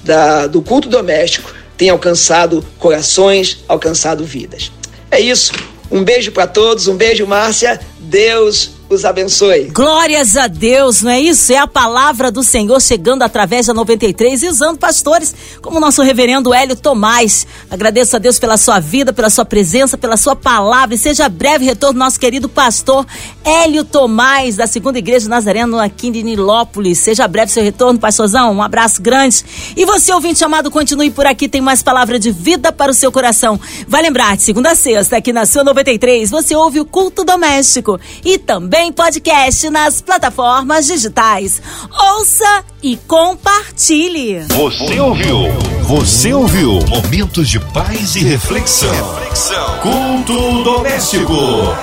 da, 0.02 0.48
do 0.48 0.60
culto 0.60 0.88
doméstico 0.88 1.54
tem 1.76 1.90
alcançado 1.90 2.66
corações, 2.76 3.58
alcançado 3.68 4.24
vidas. 4.24 4.72
É 5.12 5.20
isso. 5.20 5.52
Um 5.90 6.02
beijo 6.02 6.32
para 6.32 6.46
todos, 6.46 6.88
um 6.88 6.96
beijo, 6.96 7.26
Márcia. 7.26 7.80
Deus 7.98 8.75
os 8.88 9.04
abençoe. 9.04 9.64
Glórias 9.64 10.36
a 10.36 10.46
Deus, 10.46 11.02
não 11.02 11.10
é 11.10 11.20
isso? 11.20 11.52
É 11.52 11.58
a 11.58 11.66
palavra 11.66 12.30
do 12.30 12.42
Senhor 12.42 12.80
chegando 12.80 13.22
através 13.22 13.66
da 13.66 13.74
93 13.74 14.42
e 14.42 14.48
usando 14.48 14.78
pastores 14.78 15.34
como 15.60 15.78
o 15.78 15.80
nosso 15.80 16.02
reverendo 16.02 16.54
Hélio 16.54 16.76
Tomás. 16.76 17.46
Agradeço 17.70 18.14
a 18.14 18.18
Deus 18.18 18.38
pela 18.38 18.56
sua 18.56 18.78
vida, 18.78 19.12
pela 19.12 19.28
sua 19.28 19.44
presença, 19.44 19.98
pela 19.98 20.16
sua 20.16 20.36
palavra 20.36 20.94
e 20.94 20.98
seja 20.98 21.28
breve 21.28 21.64
retorno 21.64 21.98
nosso 21.98 22.20
querido 22.20 22.48
pastor 22.48 23.04
Hélio 23.44 23.84
Tomás 23.84 24.56
da 24.56 24.66
Segunda 24.66 24.98
Igreja 24.98 25.28
Nazareno 25.28 25.78
aqui 25.78 26.10
de 26.10 26.22
Nilópolis. 26.22 26.98
Seja 26.98 27.26
breve 27.26 27.50
seu 27.50 27.64
retorno, 27.64 27.98
pastorzão. 27.98 28.52
Um 28.52 28.62
abraço 28.62 29.02
grande. 29.02 29.44
E 29.76 29.84
você, 29.84 30.12
ouvinte 30.12 30.44
amado, 30.44 30.70
continue 30.70 31.10
por 31.10 31.26
aqui, 31.26 31.48
tem 31.48 31.60
mais 31.60 31.82
palavra 31.82 32.18
de 32.18 32.30
vida 32.30 32.72
para 32.72 32.92
o 32.92 32.94
seu 32.94 33.10
coração. 33.10 33.58
Vai 33.88 34.02
lembrar, 34.02 34.36
de 34.36 34.42
segunda 34.42 34.70
a 34.70 34.74
sexta, 34.76 35.16
aqui 35.16 35.32
na 35.32 35.44
sua 35.44 35.64
93, 35.64 36.30
você 36.30 36.54
ouve 36.54 36.78
o 36.78 36.84
culto 36.84 37.24
doméstico 37.24 37.98
e 38.24 38.38
também 38.38 38.75
também 38.76 38.92
podcast 38.92 39.70
nas 39.70 40.02
plataformas 40.02 40.86
digitais. 40.86 41.62
Ouça 41.90 42.62
e 42.82 42.96
compartilhe. 42.98 44.40
Você 44.48 45.00
ouviu? 45.00 45.48
Você 45.84 46.34
ouviu? 46.34 46.78
Momentos 46.86 47.48
de 47.48 47.58
paz 47.58 48.16
e 48.16 48.22
reflexão. 48.22 48.92
reflexão. 49.14 49.78
Culto 49.80 50.62
doméstico. 50.62 51.32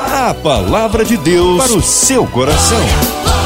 A 0.06 0.36
palavra 0.36 1.04
de 1.04 1.18
Deus 1.18 1.64
para 1.64 1.74
o 1.74 1.82
seu 1.82 2.28
coração. 2.28 3.43